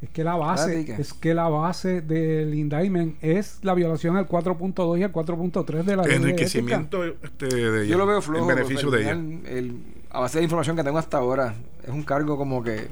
Es 0.00 0.10
que 0.10 0.22
la 0.22 0.36
base, 0.36 0.94
es 0.96 1.12
que 1.12 1.34
la 1.34 1.48
base 1.48 2.02
del 2.02 2.54
indictment 2.54 3.16
es 3.20 3.58
la 3.62 3.74
violación 3.74 4.16
al 4.16 4.28
4.2 4.28 5.00
y 5.00 5.02
al 5.02 5.12
4.3 5.12 5.82
de 5.82 5.96
la 5.96 6.02
ley. 6.04 6.16
Enriquecimiento 6.16 7.04
este, 7.04 7.46
de 7.46 7.88
Yo 7.88 7.98
lo 7.98 8.06
veo 8.06 8.22
flojo. 8.22 8.46
beneficio 8.46 8.90
de 8.90 9.02
ella. 9.02 9.10
El, 9.12 9.82
a 10.10 10.20
base 10.20 10.38
de 10.38 10.44
información 10.44 10.76
que 10.76 10.84
tengo 10.84 10.98
hasta 10.98 11.18
ahora, 11.18 11.54
es 11.82 11.90
un 11.90 12.04
cargo 12.04 12.36
como 12.36 12.62
que 12.62 12.88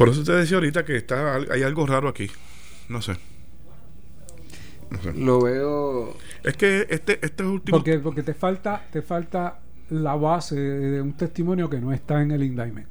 por 0.00 0.08
eso 0.08 0.24
te 0.24 0.32
decía 0.32 0.56
ahorita 0.56 0.82
que 0.82 0.96
está 0.96 1.34
hay 1.34 1.62
algo 1.62 1.84
raro 1.84 2.08
aquí. 2.08 2.30
No 2.88 3.02
sé. 3.02 3.18
Lo 5.14 5.40
veo. 5.40 6.16
Es 6.42 6.56
que 6.56 6.86
este, 6.90 7.24
este 7.24 7.44
último. 7.44 7.78
Porque, 7.78 7.98
porque 7.98 8.22
te 8.22 8.34
falta, 8.34 8.84
te 8.90 9.02
falta 9.02 9.60
la 9.90 10.14
base 10.14 10.56
de 10.56 11.00
un 11.00 11.12
testimonio 11.14 11.68
que 11.68 11.80
no 11.80 11.92
está 11.92 12.22
en 12.22 12.30
el 12.30 12.42
indictment. 12.42 12.88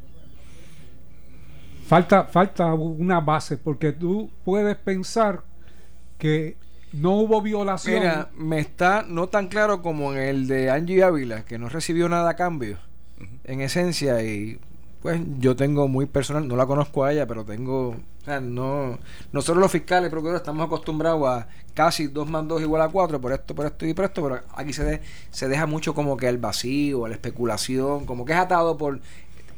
Falta, 1.87 2.25
falta 2.25 2.73
una 2.73 3.19
base, 3.19 3.57
porque 3.57 3.91
tú 3.93 4.29
puedes 4.45 4.75
pensar 4.77 5.43
que 6.17 6.55
no 6.93 7.15
hubo 7.15 7.41
violación. 7.41 7.99
Mira, 7.99 8.29
me 8.35 8.59
está 8.59 9.03
no 9.07 9.27
tan 9.27 9.47
claro 9.47 9.81
como 9.81 10.13
en 10.13 10.19
el 10.19 10.47
de 10.47 10.69
Angie 10.69 11.03
Ávila, 11.03 11.45
que 11.45 11.57
no 11.57 11.69
recibió 11.69 12.07
nada 12.07 12.31
a 12.31 12.35
cambio, 12.35 12.77
en 13.43 13.61
esencia, 13.61 14.21
y 14.23 14.59
pues 15.01 15.19
yo 15.39 15.55
tengo 15.55 15.87
muy 15.87 16.05
personal, 16.05 16.47
no 16.47 16.55
la 16.55 16.65
conozco 16.65 17.03
a 17.03 17.13
ella, 17.13 17.25
pero 17.25 17.45
tengo, 17.45 17.89
o 17.89 18.25
sea, 18.25 18.39
no, 18.39 18.99
nosotros 19.31 19.61
los 19.61 19.71
fiscales, 19.71 20.09
procuradores, 20.09 20.41
estamos 20.41 20.67
acostumbrados 20.67 21.27
a 21.27 21.47
casi 21.79 22.07
2 22.07 22.29
más 22.29 22.45
2 22.45 22.61
igual 22.63 22.81
a 22.81 22.89
4, 22.89 23.21
por 23.21 23.31
esto, 23.31 23.55
por 23.55 23.65
esto 23.65 23.85
y 23.85 23.93
por 23.93 24.03
esto, 24.03 24.21
pero 24.21 24.41
aquí 24.53 24.73
se, 24.73 24.99
se 25.31 25.47
deja 25.47 25.65
mucho 25.65 25.93
como 25.93 26.17
que 26.17 26.27
el 26.27 26.37
vacío, 26.37 27.07
la 27.07 27.13
especulación, 27.13 28.05
como 28.05 28.25
que 28.25 28.33
es 28.33 28.37
atado 28.37 28.77
por... 28.77 28.99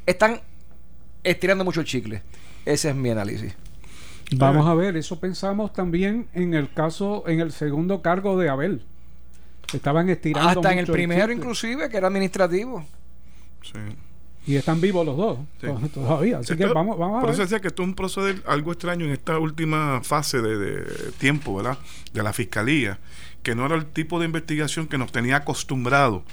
Están 0.06 0.40
estirando 1.24 1.66
mucho 1.66 1.80
el 1.80 1.88
chicle. 1.88 2.22
Ese 2.64 2.92
es 2.92 2.96
mi 2.96 3.10
análisis. 3.10 3.56
Vamos 4.36 4.68
a 4.68 4.76
ver, 4.76 4.98
eso 4.98 5.20
pensamos 5.20 5.74
también 5.74 6.28
en 6.34 6.54
el 6.54 6.72
caso, 6.72 7.24
en 7.26 7.40
el 7.40 7.52
segundo 7.52 8.04
cargo 8.04 8.38
de 8.38 8.50
Abel. 8.50 8.86
Estaban 9.74 10.08
estirando. 10.08 10.48
Hasta 10.48 10.74
en 10.74 10.78
el 10.78 10.86
primero, 10.86 11.34
inclusive, 11.34 11.90
que 11.90 11.98
era 11.98 12.06
administrativo. 12.06 12.86
Sí. 13.64 13.80
Y 14.48 14.56
están 14.56 14.82
vivos 14.82 15.06
los 15.06 15.18
dos 15.18 15.40
todavía. 15.94 16.40
Así 16.40 16.56
que 16.56 16.66
vamos, 16.66 16.98
vamos 16.98 17.20
a 17.20 17.22
Por 17.22 17.30
eso 17.30 17.42
decía 17.42 17.60
que 17.60 17.68
esto 17.68 17.84
es 17.84 17.90
un 17.90 17.96
proceder 17.96 18.42
algo 18.48 18.72
extraño 18.72 19.06
en 19.06 19.12
esta 19.12 19.38
última 19.38 20.02
fase 20.04 20.42
de, 20.42 21.12
tiempo, 21.20 21.56
¿verdad? 21.56 21.78
De 22.14 22.24
la 22.24 22.34
fiscalía, 22.34 23.00
que 23.44 23.56
no 23.56 23.66
era 23.66 23.76
el 23.76 23.86
tipo 23.86 24.20
de 24.20 24.26
investigación 24.26 24.88
que 24.88 24.98
nos 24.98 25.12
tenía 25.12 25.38
acostumbrado 25.38 26.24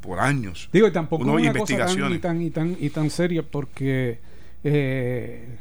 por 0.00 0.18
años. 0.18 0.68
Digo, 0.72 0.88
y 0.88 0.92
tampoco 0.92 1.24
una 1.24 1.40
investigaciones. 1.40 2.18
Cosa 2.18 2.20
tan, 2.20 2.42
y, 2.42 2.50
tan, 2.50 2.68
y, 2.68 2.74
tan, 2.74 2.84
y 2.84 2.90
tan 2.90 3.10
seria, 3.10 3.42
porque 3.42 4.18
eh, 4.64 5.58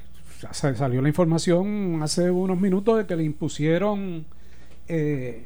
salió 0.52 1.02
la 1.02 1.08
información 1.08 2.00
hace 2.02 2.32
unos 2.32 2.60
minutos 2.60 2.98
de 2.98 3.06
que 3.06 3.16
le 3.16 3.24
impusieron 3.24 4.26
eh, 4.88 5.46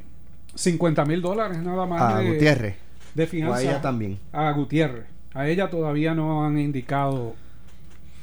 50 0.55 1.05
mil 1.05 1.21
dólares 1.21 1.57
nada 1.59 1.85
más. 1.85 2.01
A 2.01 2.21
Gutiérrez. 2.21 2.77
De 3.13 3.27
fianza. 3.27 3.57
a 3.57 3.61
ella 3.61 3.81
también. 3.81 4.19
A 4.31 4.51
Gutiérrez. 4.51 5.14
A 5.35 5.49
ella 5.49 5.69
todavía 5.69 6.15
no 6.15 6.45
han 6.45 6.57
indicado 6.57 7.35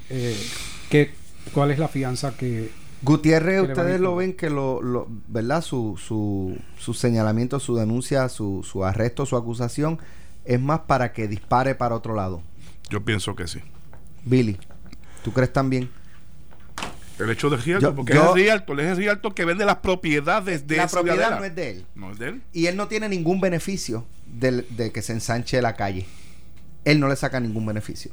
eh, 0.08 0.34
cuál 1.52 1.70
es 1.70 1.78
la 1.78 1.88
fianza 1.88 2.34
que... 2.34 2.70
Gutiérrez, 3.02 3.68
ustedes 3.68 4.00
lo 4.00 4.16
ven 4.16 4.32
que 4.32 4.48
lo, 4.48 4.80
lo 4.80 5.08
¿verdad? 5.28 5.60
Su, 5.60 5.98
su, 5.98 6.56
su, 6.78 6.94
señalamiento, 6.94 7.60
su 7.60 7.76
denuncia, 7.76 8.28
su, 8.30 8.62
su 8.62 8.84
arresto, 8.84 9.26
su 9.26 9.36
acusación 9.36 9.98
es 10.44 10.58
más 10.58 10.80
para 10.80 11.12
que 11.12 11.28
dispare 11.28 11.74
para 11.74 11.96
otro 11.96 12.14
lado. 12.14 12.42
Yo 12.88 13.04
pienso 13.04 13.36
que 13.36 13.46
sí. 13.46 13.60
Billy, 14.24 14.56
¿tú 15.22 15.32
crees 15.32 15.52
también? 15.52 15.90
El 17.18 17.28
hecho 17.28 17.50
de 17.50 17.58
Rialto, 17.58 17.94
porque 17.94 18.14
es 18.14 18.32
Rialto, 18.32 18.78
es 18.78 18.96
Rialto 18.96 19.34
que 19.34 19.44
vende 19.44 19.66
las 19.66 19.76
propiedades 19.76 20.66
de 20.66 20.76
La 20.76 20.86
propiedad 20.86 21.38
no 21.38 21.44
es 21.44 21.54
de 21.54 21.70
él. 21.70 21.86
No 21.94 22.12
es 22.12 22.18
de 22.18 22.28
él. 22.28 22.42
Y 22.54 22.66
él 22.66 22.76
no 22.76 22.88
tiene 22.88 23.08
ningún 23.08 23.40
beneficio 23.40 24.06
de, 24.26 24.62
de 24.62 24.92
que 24.92 25.02
se 25.02 25.12
ensanche 25.12 25.60
la 25.60 25.74
calle 25.74 26.06
él 26.84 27.00
no 27.00 27.08
le 27.08 27.16
saca 27.16 27.40
ningún 27.40 27.66
beneficio. 27.66 28.12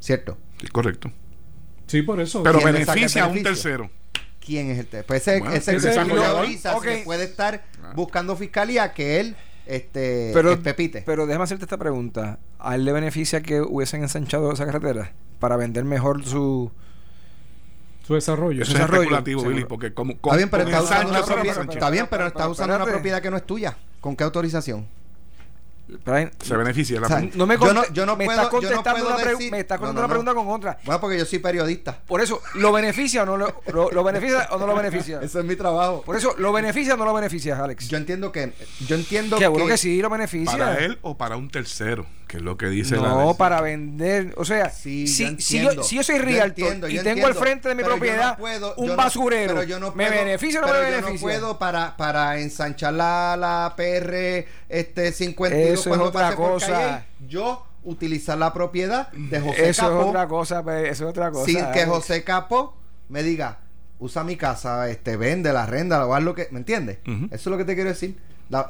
¿Cierto? 0.00 0.38
Sí, 0.60 0.68
correcto. 0.68 1.10
Sí, 1.86 2.02
por 2.02 2.20
eso. 2.20 2.42
Pero 2.42 2.60
beneficia 2.62 3.24
a 3.24 3.26
un 3.28 3.42
tercero. 3.42 3.90
¿Quién 4.40 4.70
es 4.70 4.78
el 4.78 4.86
tercero? 4.86 5.06
Pues 5.06 5.26
ese, 5.26 5.42
ese, 5.54 5.76
ese 5.76 7.04
puede 7.04 7.24
estar 7.24 7.64
ah. 7.82 7.92
buscando 7.94 8.36
fiscalía 8.36 8.92
que 8.92 9.20
él 9.20 9.36
este 9.66 10.30
pero, 10.34 10.62
Pepite. 10.62 11.02
Pero 11.06 11.26
déjame 11.26 11.44
hacerte 11.44 11.64
esta 11.64 11.78
pregunta. 11.78 12.38
¿A 12.58 12.74
él 12.74 12.84
le 12.84 12.92
beneficia 12.92 13.42
que 13.42 13.60
hubiesen 13.62 14.02
ensanchado 14.02 14.52
esa 14.52 14.66
carretera 14.66 15.12
para 15.38 15.56
vender 15.56 15.84
mejor 15.84 16.24
su 16.24 16.70
su 18.06 18.14
desarrollo. 18.14 18.62
Eso 18.62 18.74
es 18.76 18.80
especulativo, 18.80 19.42
Billy, 19.44 19.64
porque 19.64 19.94
como, 19.94 20.12
está 20.12 20.36
bien, 20.36 20.50
pero 20.50 20.64
está 20.64 20.82
usando, 20.82 21.10
una 21.10 21.22
propiedad, 21.24 21.70
está 21.70 21.90
bien, 21.90 22.06
pero 22.10 22.26
está 22.26 22.48
usando 22.48 22.76
una 22.76 22.84
propiedad 22.84 23.22
que 23.22 23.30
no 23.30 23.38
es 23.38 23.46
tuya. 23.46 23.78
¿Con 24.00 24.14
qué 24.14 24.24
autorización? 24.24 24.86
Se 26.40 26.56
beneficia 26.56 27.00
la 27.00 27.20
no 27.34 27.46
me, 27.46 27.56
yo 27.92 28.06
no, 28.06 28.16
me 28.16 28.24
está 28.24 28.48
contestando 28.48 29.06
una, 29.06 29.16
me 29.50 29.60
está 29.60 29.78
contestando 29.78 30.00
una 30.00 30.08
pregunta 30.08 30.34
con 30.34 30.48
otra 30.48 30.78
bueno 30.84 31.00
porque 31.00 31.18
yo 31.18 31.26
soy 31.26 31.38
periodista. 31.38 31.98
Por 32.06 32.20
eso 32.20 32.40
lo 32.54 32.72
beneficia 32.72 33.22
o 33.22 33.26
no 33.26 33.36
lo, 33.36 33.62
lo, 33.92 34.04
beneficia 34.04 34.48
o 34.50 34.58
no 34.58 34.66
lo 34.66 34.74
beneficia 34.74 35.20
eso 35.22 35.40
es 35.40 35.44
mi 35.44 35.56
trabajo. 35.56 36.02
Por 36.02 36.16
eso 36.16 36.34
lo 36.38 36.52
beneficia 36.52 36.94
o 36.94 36.96
no 36.96 37.04
lo 37.04 37.14
beneficia 37.14 37.62
Alex 37.62 37.88
yo 37.88 37.98
entiendo 37.98 38.32
que 38.32 38.52
yo 38.86 38.96
entiendo 38.96 39.38
que, 39.38 39.66
que 39.66 39.78
sí 39.78 40.00
lo 40.00 40.10
beneficia. 40.10 40.56
Para 40.56 40.78
él 40.78 40.98
o 41.02 41.16
para 41.16 41.36
un 41.36 41.50
tercero 41.50 42.06
Que 42.34 42.38
es 42.38 42.44
lo 42.44 42.56
que 42.56 42.66
dice 42.66 42.96
No, 42.96 43.36
para 43.36 43.60
vender. 43.60 44.34
O 44.36 44.44
sea, 44.44 44.68
si, 44.68 45.06
si, 45.06 45.36
yo, 45.62 45.84
si 45.84 45.94
yo 45.94 46.02
soy 46.02 46.18
realtor 46.18 46.90
y 46.90 46.98
tengo 46.98 47.28
al 47.28 47.34
frente 47.36 47.68
de 47.68 47.76
mi 47.76 47.84
propiedad 47.84 48.36
un 48.76 48.96
basurero, 48.96 49.54
¿me 49.94 50.10
beneficia 50.10 50.60
o 50.60 50.66
no 50.66 50.72
me 50.72 50.80
beneficia? 50.80 51.12
Yo 51.12 51.12
no 51.14 51.20
puedo 51.20 51.58
para, 51.60 51.96
para 51.96 52.40
ensanchar 52.40 52.92
la, 52.94 53.36
la 53.38 53.74
PR 53.76 54.48
este 54.68 55.12
52 55.12 55.78
Eso 55.78 55.94
es 55.94 56.00
otra 56.00 56.34
cosa. 56.34 57.06
yo 57.28 57.64
utilizar 57.84 58.36
la 58.36 58.52
propiedad 58.52 59.12
de 59.12 59.38
José 59.40 59.68
eso 59.68 59.82
Capó. 59.82 60.00
Es 60.00 60.06
otra 60.08 60.26
cosa, 60.26 60.60
eso 60.80 61.04
es 61.04 61.10
otra 61.10 61.30
cosa. 61.30 61.46
Sin 61.46 61.70
que 61.70 61.86
José 61.86 62.24
Capó 62.24 62.76
me 63.10 63.22
diga, 63.22 63.58
usa 64.00 64.24
mi 64.24 64.34
casa, 64.34 64.90
este, 64.90 65.16
vende 65.16 65.52
la 65.52 65.66
renda, 65.66 66.04
o 66.04 66.12
haz 66.12 66.22
lo 66.24 66.34
que. 66.34 66.48
¿Me 66.50 66.58
entiendes? 66.58 66.98
Eso 67.06 67.28
es 67.30 67.46
lo 67.46 67.58
que 67.58 67.64
te 67.64 67.76
quiero 67.76 67.90
decir. 67.90 68.18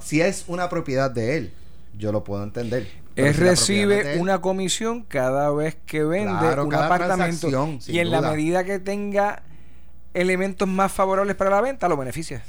si 0.02 0.20
es 0.20 0.44
una 0.48 0.68
propiedad 0.68 1.10
de 1.10 1.38
él, 1.38 1.54
yo 1.96 2.12
lo 2.12 2.24
puedo 2.24 2.42
entender. 2.42 2.86
Él 3.16 3.34
recibe 3.34 4.18
una 4.18 4.40
comisión 4.40 5.02
cada 5.02 5.50
vez 5.50 5.76
que 5.86 6.02
vende 6.04 6.60
un 6.60 6.74
apartamento 6.74 7.48
y 7.86 7.98
en 7.98 8.10
la 8.10 8.20
medida 8.20 8.64
que 8.64 8.78
tenga 8.78 9.42
elementos 10.14 10.68
más 10.68 10.92
favorables 10.92 11.36
para 11.36 11.50
la 11.50 11.60
venta, 11.60 11.88
lo 11.88 11.96
beneficia. 11.96 12.42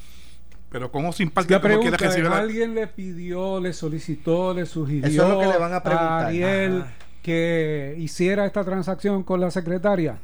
Pero 0.69 0.91
¿cómo 0.91 1.13
sin 1.13 1.31
La 1.47 1.61
pregunta 1.61 1.97
alguien 2.33 2.75
le 2.75 2.87
pidió, 2.87 3.59
le 3.59 3.71
solicitó, 3.71 4.53
le 4.53 4.65
sugirió 4.65 5.07
Eso 5.07 5.23
es 5.23 5.29
lo 5.29 5.39
que 5.39 5.47
le 5.47 5.57
van 5.57 5.73
a, 5.73 5.81
preguntar. 5.81 6.25
Ariel 6.25 6.83
que 7.21 7.95
hiciera 7.97 8.45
esta 8.45 8.63
transacción 8.63 9.23
con 9.23 9.41
la 9.41 9.49
secretaria 9.51 10.19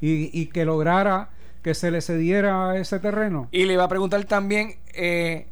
y, 0.00 0.46
que 0.46 0.64
lograra 0.64 1.30
que 1.62 1.74
se 1.74 1.90
le 1.90 2.02
cediera 2.02 2.76
ese 2.76 2.98
terreno. 2.98 3.48
Y 3.50 3.64
le 3.64 3.76
va 3.76 3.84
a 3.84 3.88
preguntar 3.88 4.24
también, 4.24 4.76
eh, 4.92 5.46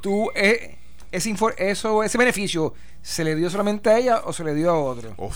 tú, 0.00 0.30
eh, 0.34 0.78
ese, 1.12 1.34
eso, 1.58 2.02
ese 2.02 2.18
beneficio, 2.18 2.74
¿se 3.02 3.24
le 3.24 3.34
dio 3.34 3.50
solamente 3.50 3.90
a 3.90 3.98
ella 3.98 4.20
o 4.24 4.32
se 4.32 4.44
le 4.44 4.54
dio 4.54 4.70
a 4.70 4.78
otro? 4.78 5.14
O, 5.16 5.30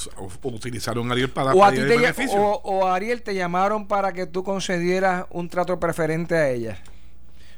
utilizaron 0.44 1.08
a 1.10 1.12
Ariel 1.12 1.30
para 1.30 1.52
o 1.52 1.68
el 1.68 1.86
beneficio. 1.86 2.40
O, 2.40 2.86
a 2.86 2.94
Ariel 2.94 3.22
te 3.22 3.34
llamaron 3.34 3.86
para 3.86 4.12
que 4.12 4.26
tú 4.26 4.44
concedieras 4.44 5.26
un 5.30 5.48
trato 5.48 5.80
preferente 5.80 6.36
a 6.36 6.48
ella. 6.48 6.78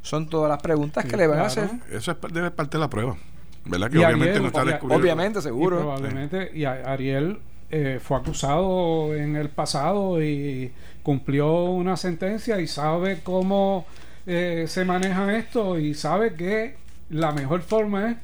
Son 0.02 0.28
todas 0.28 0.48
las 0.48 0.62
preguntas 0.62 1.04
que 1.04 1.16
le 1.16 1.26
van 1.26 1.40
a 1.40 1.46
hacer. 1.46 1.68
Eso 1.90 2.12
es, 2.12 2.16
debe 2.32 2.50
parte 2.50 2.76
de 2.76 2.80
la 2.80 2.88
prueba. 2.88 3.16
¿Verdad? 3.64 3.90
Que 3.90 3.98
obviamente 3.98 4.38
no 4.38 4.46
está 4.46 4.64
descubierto. 4.64 5.02
Obviamente, 5.02 5.42
seguro. 5.42 5.76
Y 5.76 5.80
probablemente, 5.80 6.50
y 6.54 6.64
Ariel 6.64 7.40
eh, 7.70 7.98
fue 8.00 8.16
acusado 8.16 9.12
en 9.14 9.34
el 9.34 9.48
pasado 9.48 10.22
y 10.22 10.72
cumplió 11.02 11.64
una 11.64 11.96
sentencia 11.96 12.60
y 12.60 12.68
sabe 12.68 13.20
cómo 13.24 13.84
eh, 14.26 14.66
se 14.68 14.84
maneja 14.84 15.36
esto 15.36 15.76
y 15.78 15.94
sabe 15.94 16.34
que 16.34 16.76
la 17.10 17.32
mejor 17.32 17.62
forma 17.62 18.10
es 18.10 18.16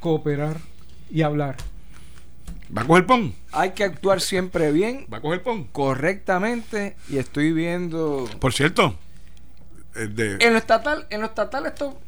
cooperar 0.00 0.58
y 1.10 1.22
hablar. 1.22 1.56
¿Va 2.76 2.82
a 2.82 2.84
coger 2.86 3.06
pon? 3.06 3.34
Hay 3.52 3.70
que 3.70 3.84
actuar 3.84 4.20
siempre 4.20 4.72
bien. 4.72 5.06
¿Va 5.12 5.18
a 5.18 5.20
coger 5.20 5.42
pon? 5.42 5.64
Correctamente. 5.64 6.96
Y 7.08 7.18
estoy 7.18 7.52
viendo. 7.52 8.28
Por 8.40 8.52
cierto, 8.52 8.94
en 9.94 10.52
lo 10.52 10.58
estatal, 10.58 11.06
en 11.10 11.20
lo 11.20 11.26
estatal 11.26 11.66
esto, 11.66 11.98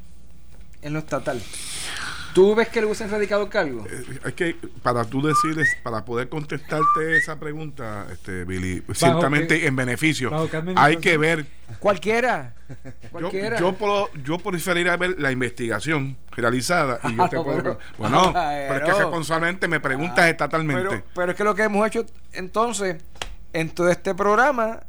en 0.82 0.92
lo 0.92 0.98
estatal. 1.00 1.40
¿Tú 2.34 2.54
ves 2.54 2.68
que 2.68 2.80
le 2.80 2.86
hubiesen 2.86 3.10
radicado 3.10 3.42
el 3.42 3.48
cargo? 3.48 3.84
Eh, 3.86 4.20
es 4.26 4.34
que 4.34 4.56
para 4.82 5.04
tú 5.04 5.22
decirles, 5.22 5.76
para 5.82 6.04
poder 6.04 6.28
contestarte 6.28 7.16
esa 7.16 7.38
pregunta, 7.38 8.06
este 8.12 8.44
Billy, 8.44 8.82
ciertamente 8.92 9.66
en 9.66 9.76
beneficio, 9.76 10.30
hay 10.76 10.96
que 10.96 11.16
ver. 11.16 11.46
Cualquiera. 11.78 12.54
Cualquiera. 13.10 13.58
Yo, 13.58 13.76
yo, 13.78 14.08
yo 14.24 14.38
preferiría 14.38 14.96
ver 14.96 15.16
la 15.18 15.30
investigación 15.30 16.16
realizada 16.32 17.00
y 17.04 17.16
yo 17.16 17.28
te 17.28 17.40
puedo. 17.40 17.78
Bueno, 17.98 18.32
pero 18.32 18.76
es 18.76 18.82
que 18.94 19.00
responsablemente 19.00 19.68
me 19.68 19.80
preguntas 19.80 20.18
ah, 20.18 20.28
estatalmente. 20.30 20.88
Pero, 20.88 21.04
pero 21.14 21.32
es 21.32 21.36
que 21.36 21.44
lo 21.44 21.54
que 21.54 21.62
hemos 21.62 21.86
hecho 21.86 22.04
entonces 22.32 22.96
en 23.52 23.70
todo 23.70 23.88
este 23.88 24.14
programa 24.14 24.80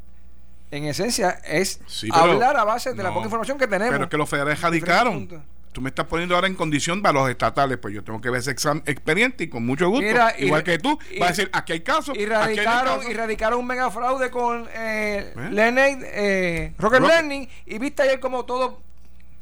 en 0.71 0.85
esencia, 0.85 1.31
es 1.45 1.81
hablar 2.13 2.55
a 2.55 2.63
base 2.63 2.93
de 2.93 3.03
la 3.03 3.13
poca 3.13 3.25
información 3.25 3.57
que 3.57 3.67
tenemos. 3.67 3.91
Pero 3.91 4.03
es 4.05 4.09
que 4.09 4.17
los 4.17 4.29
federales 4.29 4.61
radicaron. 4.61 5.27
Tú 5.71 5.81
me 5.81 5.89
estás 5.89 6.05
poniendo 6.05 6.35
ahora 6.35 6.47
en 6.47 6.55
condición 6.55 7.01
para 7.01 7.19
los 7.19 7.29
estatales, 7.29 7.77
pues 7.77 7.93
yo 7.93 8.03
tengo 8.03 8.19
que 8.19 8.29
ver 8.29 8.41
ese 8.41 8.51
examen 8.51 8.83
expediente 8.85 9.45
y 9.45 9.47
con 9.47 9.65
mucho 9.65 9.89
gusto, 9.89 10.05
igual 10.37 10.63
que 10.63 10.79
tú, 10.79 10.99
va 11.21 11.27
a 11.27 11.29
decir, 11.29 11.49
aquí 11.53 11.73
hay 11.73 11.81
casos. 11.81 12.17
Y 12.17 12.25
radicaron, 12.25 13.09
y 13.09 13.13
radicaron 13.13 13.59
un 13.59 13.67
mega 13.67 13.89
fraude 13.89 14.29
con 14.29 14.67
eh, 14.73 15.33
¿Eh? 15.35 16.01
eh 16.13 16.73
Rocket 16.77 17.01
Learning, 17.01 17.47
y 17.65 17.79
viste 17.79 18.03
ayer 18.03 18.19
como 18.19 18.45
todo 18.45 18.81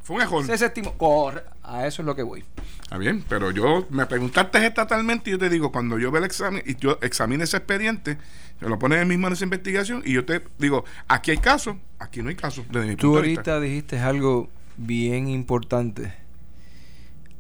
fue 0.10 0.16
un 0.16 0.22
error. 0.24 0.58
Se 0.58 0.66
estimó. 0.66 0.94
Corre, 0.98 1.44
a 1.62 1.86
eso 1.86 2.02
es 2.02 2.06
lo 2.08 2.16
que 2.16 2.24
voy. 2.24 2.44
Está 2.82 2.98
bien, 2.98 3.24
pero 3.30 3.52
yo 3.52 3.86
me 3.92 4.08
preguntaste 4.08 4.66
estatalmente 4.66 5.30
y 5.30 5.34
yo 5.34 5.38
te 5.38 5.50
digo, 5.50 5.72
cuando 5.72 6.00
yo 6.00 6.10
veo 6.10 6.18
el 6.18 6.26
examen 6.26 6.64
y 6.66 6.76
yo 6.78 6.98
examine 7.04 7.44
ese 7.44 7.58
expediente, 7.58 8.18
se 8.60 8.68
lo 8.68 8.80
pones 8.80 9.04
en 9.04 9.08
mis 9.08 9.20
manos 9.20 9.38
esa 9.38 9.46
investigación 9.46 10.02
y 10.04 10.14
yo 10.14 10.26
te 10.26 10.42
digo, 10.58 10.84
aquí 11.08 11.30
hay 11.30 11.38
casos, 11.38 11.76
aquí 12.00 12.24
no 12.24 12.30
hay 12.30 12.36
casos. 12.36 12.66
Tú 12.98 13.18
ahorita 13.18 13.60
dijiste 13.60 14.00
algo 14.00 14.50
bien 14.80 15.28
importante. 15.28 16.14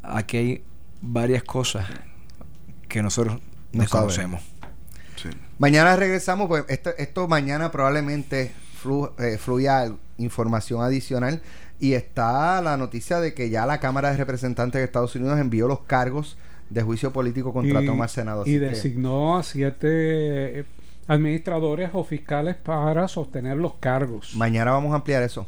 Aquí 0.04 0.38
hay 0.38 0.64
varias 1.02 1.44
cosas 1.44 1.88
que 2.88 3.02
nosotros 3.02 3.40
no 3.72 3.86
conocemos. 3.88 4.42
Mañana 5.58 5.96
regresamos, 5.96 6.48
pues 6.48 6.64
esto, 6.70 6.92
esto 6.98 7.28
mañana 7.28 7.72
probablemente 7.72 8.54
eh, 9.20 9.38
fluya 9.38 9.92
información 10.18 10.82
adicional 10.82 11.42
y 11.80 11.94
está 11.94 12.62
la 12.62 12.78
noticia 12.78 13.20
de 13.20 13.34
que 13.34 13.50
ya 13.50 13.66
la 13.66 13.80
Cámara 13.80 14.12
de 14.12 14.18
Representantes 14.18 14.80
de 14.80 14.86
Estados 14.86 15.16
Unidos 15.16 15.40
envió 15.40 15.68
los 15.68 15.82
cargos 15.82 16.38
de 16.70 16.82
juicio 16.82 17.12
político 17.12 17.52
contra 17.52 17.84
Thomas 17.86 18.12
Senado. 18.12 18.44
Y 18.46 18.58
designó 18.58 19.38
a 19.38 19.44
siete 19.44 20.66
administradores 21.08 21.90
o 21.94 22.04
fiscales 22.04 22.56
para 22.56 23.08
sostener 23.08 23.58
los 23.58 23.76
cargos. 23.76 24.36
Mañana 24.36 24.72
vamos 24.72 24.94
a 24.94 24.96
ampliar 24.98 25.24
eso. 25.24 25.48